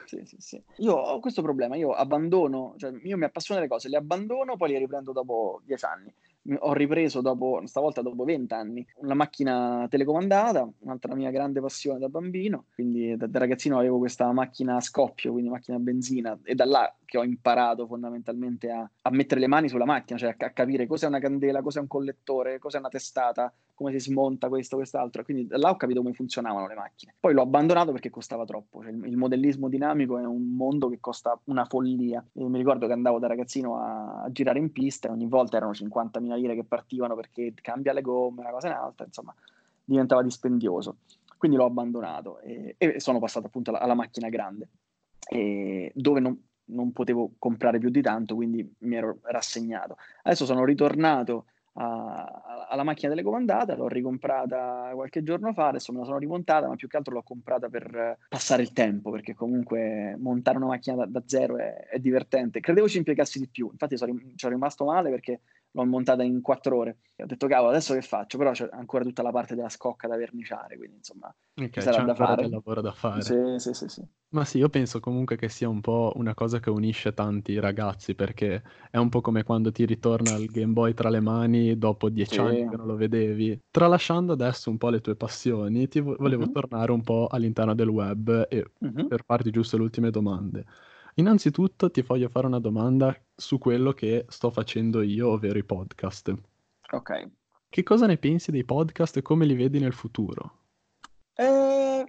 Sì, 0.06 0.21
sì, 0.23 0.38
sì. 0.39 0.63
Io 0.78 0.93
ho 0.93 1.19
questo 1.19 1.41
problema, 1.41 1.75
io 1.75 1.91
abbandono, 1.91 2.75
cioè 2.78 2.93
io 3.04 3.17
mi 3.17 3.25
appassiono 3.25 3.60
delle 3.60 3.71
cose, 3.71 3.89
le 3.89 3.97
abbandono, 3.97 4.56
poi 4.56 4.71
le 4.71 4.80
riprendo 4.80 5.12
dopo 5.12 5.62
dieci 5.65 5.86
anni 5.86 6.13
ho 6.60 6.73
ripreso 6.73 7.21
dopo, 7.21 7.62
stavolta 7.65 8.01
dopo 8.01 8.23
vent'anni, 8.23 8.86
una 8.97 9.15
macchina 9.15 9.88
telecomandata, 9.89 10.69
un'altra 10.79 11.15
mia 11.15 11.31
grande 11.31 11.62
passione 11.62 11.99
da 11.99 12.10
bambino, 12.10 12.65
quindi 12.73 13.15
da, 13.15 13.27
da, 13.27 13.39
ragazzino 13.39 13.79
avevo 13.79 13.97
questa 13.97 14.31
macchina 14.31 14.75
a 14.75 14.81
scoppio, 14.81 15.31
quindi 15.31 15.49
macchina 15.49 15.77
a 15.77 15.79
benzina, 15.79 16.38
e 16.43 16.53
da 16.53 16.65
là 16.65 16.95
che 17.03 17.17
ho 17.17 17.23
imparato 17.23 17.88
fondamentalmente 17.88 18.69
a, 18.69 18.89
a 19.01 19.10
mettere 19.10 19.39
le 19.39 19.47
mani 19.47 19.69
sulla 19.69 19.86
macchina, 19.86 20.19
cioè 20.19 20.36
a, 20.38 20.45
a, 20.45 20.51
capire 20.51 20.86
cos'è 20.86 21.08
una 21.08 21.19
candela, 21.19 21.62
cos'è 21.62 21.79
un 21.79 21.88
collettore, 21.88 22.60
cos'è 22.60 22.77
una 22.77 22.89
testata, 22.89 23.51
come 23.76 23.92
si 23.92 24.00
smonta 24.00 24.48
questo, 24.48 24.78
quest'altro. 24.78 25.24
Quindi 25.24 25.48
là 25.50 25.70
ho 25.70 25.76
capito 25.76 26.02
come 26.02 26.14
funzionavano 26.14 26.66
le 26.68 26.76
macchine. 26.76 27.14
Poi 27.20 27.34
l'ho 27.34 27.42
abbandonato 27.42 27.92
perché 27.92 28.10
costava 28.10 28.46
troppo. 28.46 28.82
Cioè, 28.82 28.92
il, 28.92 29.18
modellismo 29.18 29.70
dinamico 29.70 30.18
è 30.18 30.26
un 30.26 30.56
mondo 30.56 30.90
che 30.90 31.00
costa 31.00 31.38
una 31.46 31.66
follia. 31.66 32.26
E 32.34 32.44
mi 32.44 32.58
ricordo 32.58 32.88
che 32.88 32.94
andavo 32.94 33.20
da 33.20 33.28
ragazzino 33.28 33.78
a, 33.78 34.24
a 34.24 34.32
girare 34.32 34.60
in 34.60 34.72
pista 34.72 35.10
e 35.10 35.12
ogni 35.12 35.28
volta 35.28 35.58
erano 35.58 35.74
50.000 35.74 36.36
lire 36.36 36.56
che 36.56 36.64
partivano 36.64 37.16
perché 37.16 37.54
cambia 37.62 37.94
le 37.94 38.02
gomme, 38.02 38.42
una 38.42 38.52
cosa 38.52 38.68
in 38.68 38.74
alta, 38.74 39.04
insomma, 39.04 39.36
diventava 39.84 40.24
dispendioso. 40.24 40.98
Quindi 41.38 41.58
l'ho 41.58 41.66
abbandonato 41.66 42.40
e, 42.40 42.76
e 42.78 43.00
sono 43.00 43.20
passato 43.20 43.48
appunto 43.48 43.70
alla, 43.70 43.80
alla 43.80 43.94
macchina 43.94 44.30
grande, 44.30 44.70
dove 45.94 46.20
non, 46.22 46.42
non 46.68 46.94
potevo 46.94 47.34
comprare 47.38 47.78
più 47.78 47.90
di 47.90 48.02
tanto, 48.02 48.36
quindi 48.36 48.74
mi 48.80 48.96
ero 48.96 49.20
rassegnato. 49.24 49.98
Adesso 50.24 50.46
sono 50.46 50.64
ritornato 50.64 51.48
a, 51.78 52.68
alla 52.70 52.84
macchina 52.84 53.12
telecomandata, 53.12 53.76
l'ho 53.76 53.88
ricomprata 53.88 54.92
qualche 54.94 55.24
giorno 55.24 55.54
fa, 55.54 55.68
adesso 55.68 55.92
me 55.92 56.00
la 56.00 56.06
sono 56.06 56.18
rimontata, 56.18 56.68
ma 56.68 56.76
più 56.76 56.88
che 56.88 56.98
altro 56.98 57.14
l'ho 57.14 57.24
comprata 57.24 57.70
per 57.70 58.18
passare 58.30 58.62
il 58.62 58.72
tempo, 58.72 59.12
perché 59.12 59.34
comunque 59.34 60.16
montare 60.18 60.58
una 60.58 60.68
macchina 60.68 60.96
da, 60.96 61.06
da 61.06 61.24
zero 61.26 61.58
è, 61.58 61.88
è, 61.90 62.00
divertente. 62.00 62.60
Credevo 62.60 62.88
ci 62.88 62.98
impiegassi 62.98 63.40
di 63.40 63.48
più, 63.48 63.70
infatti 63.72 63.98
sono, 63.98 64.18
ci 64.36 64.48
rimasto 64.48 64.86
male 64.86 65.10
perché 65.10 65.42
l'ho 65.76 65.86
montata 65.86 66.24
in 66.24 66.42
quattro 66.42 66.78
ore. 66.78 66.98
E 67.16 67.24
ho 67.24 67.26
detto, 67.26 67.48
cavolo, 67.48 67.70
adesso 67.70 67.94
che 67.94 68.02
faccio? 68.02 68.38
Però 68.38 68.52
c'è 68.52 68.68
ancora 68.72 69.04
tutta 69.04 69.22
la 69.22 69.32
parte 69.32 69.56
della 69.56 69.70
scocca 69.70 70.08
da 70.08 70.16
verniciare, 70.16 70.78
quindi 70.78 70.98
insomma, 70.98 71.34
okay, 71.54 71.84
sarà 71.84 72.04
da 72.04 72.16
fare. 72.16 72.50
lavoro 72.50 72.82
da 72.82 72.92
fare. 72.94 73.22
Sì, 73.22 73.36
sì, 73.58 73.74
sì, 73.74 73.88
sì. 73.88 74.08
Ma 74.30 74.44
sì, 74.44 74.58
io 74.58 74.70
penso 74.70 75.00
comunque 75.00 75.38
che 75.38 75.48
sia 75.48 75.70
un 75.70 75.80
po' 75.80 76.12
una 76.16 76.34
cosa 76.34 76.60
che 76.60 76.70
unisce 76.70 77.14
tanti 77.14 77.60
ragazzi, 77.60 78.16
perché 78.16 78.64
è 78.90 78.98
un 78.98 79.10
po' 79.10 79.22
come 79.22 79.44
quando 79.44 79.72
ti 79.72 79.86
ritorna 79.86 80.36
il 80.36 80.48
Game 80.48 80.74
Boy 80.74 80.94
tra 80.94 81.10
le 81.10 81.20
mani 81.22 81.78
dopo 81.78 82.10
dieci 82.10 82.36
sì. 82.36 82.40
anni 82.40 82.68
che 82.68 82.76
non 82.76 82.88
lo 82.88 82.96
vedevi. 82.96 83.62
Tralasciando 83.70 84.34
adesso 84.34 84.70
un 84.70 84.78
po' 84.78 84.90
le 84.90 85.00
tue 85.00 85.16
passioni, 85.16 85.88
ti 85.88 86.00
vo- 86.02 86.16
volevo 86.18 86.44
uh-huh. 86.44 86.52
tornare 86.52 86.92
un 86.92 87.02
po' 87.02 87.28
all'interno 87.30 87.76
del 87.76 87.88
web 87.88 88.48
e 88.50 88.66
uh-huh. 88.78 89.08
per 89.08 89.24
farti 89.26 89.52
giusto 89.52 89.78
le 89.78 89.84
ultime 89.84 90.10
domande. 90.10 90.66
Innanzitutto 91.17 91.89
ti 91.91 92.01
voglio 92.01 92.28
fare 92.28 92.45
una 92.45 92.60
domanda 92.60 93.17
su 93.34 93.58
quello 93.58 93.93
che 93.93 94.25
sto 94.28 94.51
facendo 94.51 95.01
io, 95.01 95.30
ovvero 95.30 95.58
i 95.58 95.63
podcast. 95.63 96.34
Ok. 96.91 97.30
Che 97.69 97.84
cosa 97.84 98.06
ne 98.06 98.17
pensi 98.17 98.51
dei 98.51 98.65
podcast 98.65 99.15
e 99.15 99.21
come 99.21 99.45
li 99.45 99.56
vedi 99.56 99.80
nel 99.80 99.93
futuro? 99.93 100.63
Eh, 101.34 102.06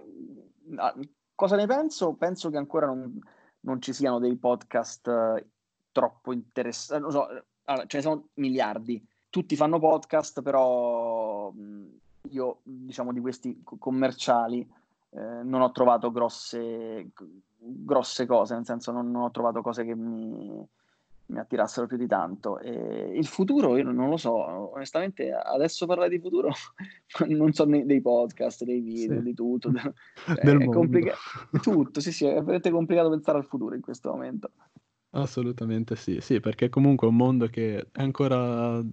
cosa 1.35 1.55
ne 1.55 1.65
penso? 1.67 2.15
Penso 2.15 2.49
che 2.49 2.57
ancora 2.57 2.85
non, 2.87 3.17
non 3.61 3.81
ci 3.81 3.93
siano 3.93 4.19
dei 4.19 4.35
podcast 4.35 5.07
eh, 5.07 5.45
troppo 5.93 6.33
interessanti. 6.33 7.03
Non 7.03 7.11
so, 7.11 7.27
allora, 7.63 7.85
ce 7.85 7.97
ne 7.97 8.03
sono 8.03 8.27
miliardi. 8.33 9.01
Tutti 9.29 9.55
fanno 9.55 9.79
podcast, 9.79 10.41
però 10.41 11.53
io, 12.29 12.59
diciamo, 12.63 13.13
di 13.13 13.21
questi 13.21 13.61
commerciali 13.63 14.69
eh, 15.09 15.43
non 15.43 15.61
ho 15.61 15.71
trovato 15.71 16.11
grosse, 16.11 17.11
grosse 17.57 18.25
cose, 18.25 18.55
nel 18.55 18.65
senso 18.65 18.91
non, 18.91 19.09
non 19.09 19.23
ho 19.23 19.31
trovato 19.31 19.61
cose 19.61 19.83
che 19.85 19.95
mi, 19.95 20.67
mi 21.27 21.39
attirassero 21.39 21.87
più 21.87 21.97
di 21.97 22.07
tanto. 22.07 22.59
E 22.59 23.13
il 23.15 23.25
futuro, 23.25 23.77
io 23.77 23.83
non 23.83 24.09
lo 24.09 24.17
so, 24.17 24.33
onestamente 24.73 25.31
adesso 25.31 25.85
parlare 25.85 26.09
di 26.09 26.19
futuro 26.19 26.51
non 27.27 27.53
so 27.53 27.65
né 27.65 27.85
dei 27.85 28.01
podcast, 28.01 28.63
dei 28.63 28.81
video, 28.81 29.17
sì. 29.17 29.23
di 29.23 29.33
tutto. 29.33 29.71
Del 30.41 30.61
è 30.61 30.65
complicato. 30.65 31.17
Tutto, 31.61 31.99
sì, 31.99 32.11
sì, 32.11 32.25
è 32.25 32.33
veramente 32.35 32.69
complicato 32.69 33.09
pensare 33.09 33.37
al 33.37 33.45
futuro 33.45 33.75
in 33.75 33.81
questo 33.81 34.11
momento. 34.11 34.51
Assolutamente 35.11 35.95
sì, 35.95 36.19
sì, 36.19 36.39
perché 36.39 36.69
comunque 36.69 37.07
è 37.07 37.09
un 37.09 37.15
mondo 37.15 37.47
che 37.47 37.87
è 37.91 38.01
ancora 38.01 38.83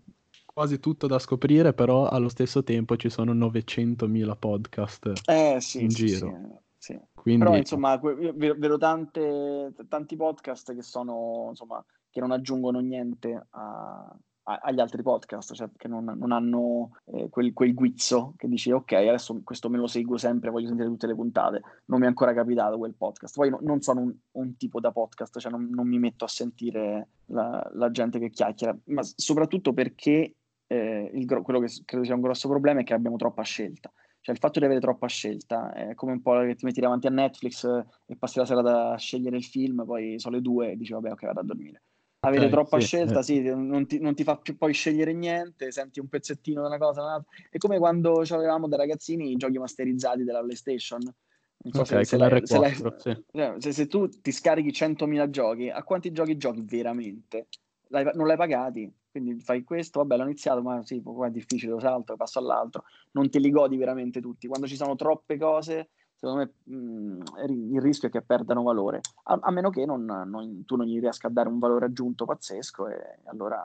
quasi 0.55 0.79
tutto 0.79 1.09
da 1.09 1.19
scoprire, 1.19 1.75
però 1.75 2.07
allo 2.07 2.29
stesso 2.29 2.62
tempo 2.62 2.97
ci 2.97 3.11
sono 3.11 3.35
900.000 3.35 4.37
podcast 4.38 5.12
eh, 5.27 5.57
sì, 5.61 5.83
in 5.83 5.90
sì, 5.90 6.07
giro. 6.07 6.62
Sì, 6.79 6.99
Quindi... 7.12 7.45
Però 7.45 7.57
insomma, 7.57 7.99
vedo, 7.99 8.79
tante, 8.79 9.75
tanti 9.88 10.17
podcast 10.17 10.73
che 10.73 10.83
sono, 10.83 11.47
insomma, 11.49 11.85
che 12.09 12.21
non 12.21 12.31
aggiungono 12.31 12.79
niente 12.79 13.47
a, 13.51 14.17
a, 14.45 14.59
agli 14.62 14.79
altri 14.79 15.03
podcast, 15.03 15.55
cioè 15.55 15.69
che 15.77 15.88
non, 15.88 16.05
non 16.05 16.31
hanno 16.31 16.99
eh, 17.07 17.29
quel, 17.31 17.53
quel, 17.53 17.75
guizzo 17.75 18.35
che 18.37 18.47
dici 18.47 18.71
ok, 18.71 18.93
adesso 18.93 19.40
questo 19.43 19.69
me 19.69 19.79
lo 19.79 19.88
seguo 19.88 20.19
sempre, 20.19 20.51
voglio 20.51 20.69
sentire 20.69 20.88
tutte 20.88 21.09
le 21.09 21.17
puntate. 21.17 21.62
Non 21.87 21.99
mi 21.99 22.05
è 22.05 22.09
ancora 22.09 22.33
capitato 22.33 22.79
quel 22.79 22.95
podcast. 22.95 23.35
Poi 23.35 23.51
no, 23.51 23.59
non 23.62 23.81
sono 23.81 24.03
un, 24.03 24.14
un, 24.33 24.57
tipo 24.57 24.79
da 24.79 24.93
podcast, 24.93 25.40
cioè 25.40 25.51
non, 25.51 25.69
non 25.71 25.88
mi 25.88 25.99
metto 25.99 26.25
a 26.25 26.29
sentire 26.29 27.09
la, 27.27 27.69
la, 27.75 27.90
gente 27.90 28.21
che 28.21 28.31
chiacchiera, 28.31 28.77
ma 28.85 29.03
soprattutto 29.03 29.73
perché 29.73 30.35
eh, 30.75 31.11
il, 31.15 31.27
quello 31.43 31.61
che 31.61 31.69
credo 31.85 32.05
sia 32.05 32.15
un 32.15 32.21
grosso 32.21 32.49
problema 32.49 32.81
è 32.81 32.85
che 32.85 32.95
abbiamo 32.95 33.17
troppa 33.17 33.43
scelta. 33.43 33.93
Cioè 34.21 34.35
il 34.35 34.41
fatto 34.41 34.59
di 34.59 34.65
avere 34.65 34.81
troppa 34.81 35.07
scelta 35.07 35.73
è 35.75 35.95
come 35.95 36.13
un 36.13 36.23
po' 36.23 36.41
che 36.41 36.55
ti 36.55 36.65
metti 36.65 36.81
davanti 36.81 37.07
a 37.07 37.11
Netflix 37.11 37.65
e 38.07 38.17
passi 38.17 38.39
la 38.39 38.47
serata 38.47 38.93
a 38.93 38.97
scegliere 38.97 39.37
il 39.37 39.45
film, 39.45 39.85
poi 39.85 40.19
sono 40.19 40.37
le 40.37 40.41
due 40.41 40.73
e 40.73 40.77
dici 40.77 40.95
vabbè 40.95 41.11
ok 41.11 41.27
vado 41.27 41.41
a 41.41 41.45
dormire. 41.45 41.83
Avere 42.21 42.47
okay, 42.47 42.51
troppa 42.51 42.81
sì, 42.81 42.87
scelta, 42.87 43.19
eh. 43.19 43.23
sì, 43.23 43.43
non 43.43 43.87
ti, 43.87 44.01
non 44.01 44.15
ti, 44.15 44.25
fa 44.25 44.39
più 44.39 44.57
poi 44.57 44.73
scegliere 44.73 45.13
niente, 45.13 45.71
senti 45.71 46.01
un 46.01 46.09
pezzettino 46.09 46.63
di 46.63 46.67
una 46.69 46.79
cosa, 46.79 47.03
un'altra. 47.03 47.31
È 47.51 47.59
come 47.59 47.77
quando 47.77 48.21
avevamo 48.21 48.67
da 48.67 48.77
ragazzini 48.77 49.31
i 49.31 49.37
giochi 49.37 49.59
masterizzati 49.59 50.25
della 50.25 50.41
PlayStation. 50.41 51.03
So 51.03 51.81
okay, 51.81 52.05
se, 52.05 52.05
se, 52.05 52.17
l'hai, 52.17 52.47
se, 52.47 52.59
l'hai, 52.59 52.75
sì. 52.75 53.25
Cioè, 53.31 53.55
se, 53.59 53.73
se, 53.73 53.87
tu 53.89 54.09
ti 54.09 54.33
scarichi 54.33 54.71
100.000 54.71 55.29
giochi, 55.29 55.69
a 55.69 55.83
quanti 55.83 56.13
giochi 56.13 56.39
giochi 56.39 56.63
veramente? 56.63 57.49
L'hai, 57.89 58.09
non 58.15 58.27
l'hai 58.27 58.39
pagati? 58.39 58.91
Quindi 59.14 59.38
fai 59.38 59.62
questo, 59.62 60.00
vabbè, 60.00 60.16
l'ho 60.16 60.24
iniziato, 60.24 60.61
ma 60.61 60.83
sì, 60.83 61.00
è 61.00 61.31
difficile, 61.31 61.70
lo 61.70 61.79
salto, 61.79 62.16
passo 62.16 62.40
all'altro. 62.40 62.83
Non 63.12 63.31
te 63.31 63.38
li 63.38 63.50
godi 63.50 63.77
veramente 63.77 64.20
tutti. 64.20 64.48
Quando 64.48 64.66
ci 64.66 64.74
sono 64.74 64.96
troppe 64.96 65.38
cose, 65.38 65.90
secondo 66.16 66.50
me 66.66 66.74
mh, 66.77 67.22
il 67.46 67.81
rischio 67.81 68.09
è 68.09 68.11
che 68.11 68.22
perdano 68.22 68.64
valore, 68.64 69.03
a, 69.27 69.38
a 69.40 69.53
meno 69.53 69.70
che 69.70 69.87
non, 69.87 70.05
non, 70.05 70.64
tu 70.64 70.74
non 70.74 70.87
gli 70.87 70.98
riesca 70.98 71.29
a 71.29 71.31
dare 71.31 71.48
un 71.48 71.61
valore 71.61 71.85
aggiunto 71.85 72.24
pazzesco 72.24 72.88
e 72.88 73.18
allora 73.27 73.64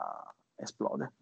esplode. 0.54 1.14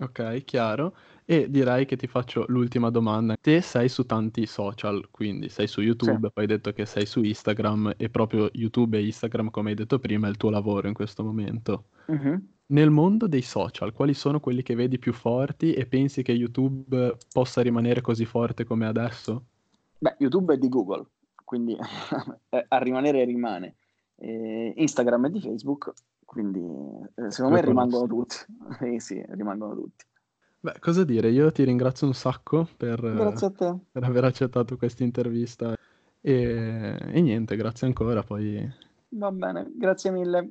Ok, 0.00 0.42
chiaro. 0.44 0.96
E 1.24 1.48
direi 1.48 1.86
che 1.86 1.94
ti 1.94 2.08
faccio 2.08 2.46
l'ultima 2.48 2.90
domanda. 2.90 3.36
Te 3.40 3.60
sei 3.60 3.88
su 3.88 4.06
tanti 4.06 4.44
social, 4.44 5.06
quindi 5.12 5.48
sei 5.48 5.68
su 5.68 5.82
YouTube, 5.82 6.26
sì. 6.26 6.32
poi 6.32 6.44
hai 6.44 6.46
detto 6.46 6.72
che 6.72 6.84
sei 6.84 7.06
su 7.06 7.22
Instagram 7.22 7.94
e 7.96 8.08
proprio 8.10 8.50
YouTube 8.54 8.98
e 8.98 9.06
Instagram, 9.06 9.50
come 9.50 9.70
hai 9.70 9.76
detto 9.76 10.00
prima, 10.00 10.26
è 10.26 10.30
il 10.30 10.36
tuo 10.36 10.50
lavoro 10.50 10.88
in 10.88 10.94
questo 10.94 11.22
momento. 11.22 11.84
Mm-hmm. 12.10 12.36
Nel 12.68 12.90
mondo 12.90 13.28
dei 13.28 13.42
social, 13.42 13.92
quali 13.92 14.12
sono 14.12 14.40
quelli 14.40 14.62
che 14.62 14.74
vedi 14.74 14.98
più 14.98 15.12
forti 15.12 15.72
e 15.72 15.86
pensi 15.86 16.22
che 16.22 16.32
YouTube 16.32 17.16
possa 17.32 17.62
rimanere 17.62 18.00
così 18.00 18.24
forte 18.24 18.64
come 18.64 18.86
adesso? 18.86 19.44
Beh, 19.98 20.16
YouTube 20.18 20.54
è 20.54 20.58
di 20.58 20.68
Google, 20.68 21.06
quindi 21.44 21.76
a 22.68 22.78
rimanere 22.78 23.24
rimane. 23.24 23.76
E 24.16 24.72
Instagram 24.76 25.26
è 25.26 25.30
di 25.30 25.40
Facebook, 25.40 25.92
quindi 26.24 26.60
eh, 27.14 27.30
secondo 27.30 27.56
me 27.56 27.62
rimangono 27.62 28.06
tutti. 28.06 28.36
eh, 28.82 28.98
sì, 28.98 29.24
rimangono 29.28 29.74
tutti. 29.74 30.04
Beh, 30.58 30.80
cosa 30.80 31.04
dire? 31.04 31.30
Io 31.30 31.52
ti 31.52 31.62
ringrazio 31.62 32.08
un 32.08 32.14
sacco 32.14 32.68
per, 32.76 33.00
per 33.00 34.02
aver 34.02 34.24
accettato 34.24 34.76
questa 34.76 35.04
intervista 35.04 35.76
e, 36.20 36.98
e 37.00 37.20
niente, 37.20 37.54
grazie 37.54 37.86
ancora. 37.86 38.24
Poi... 38.24 38.68
Va 39.10 39.30
bene, 39.30 39.70
grazie 39.76 40.10
mille. 40.10 40.50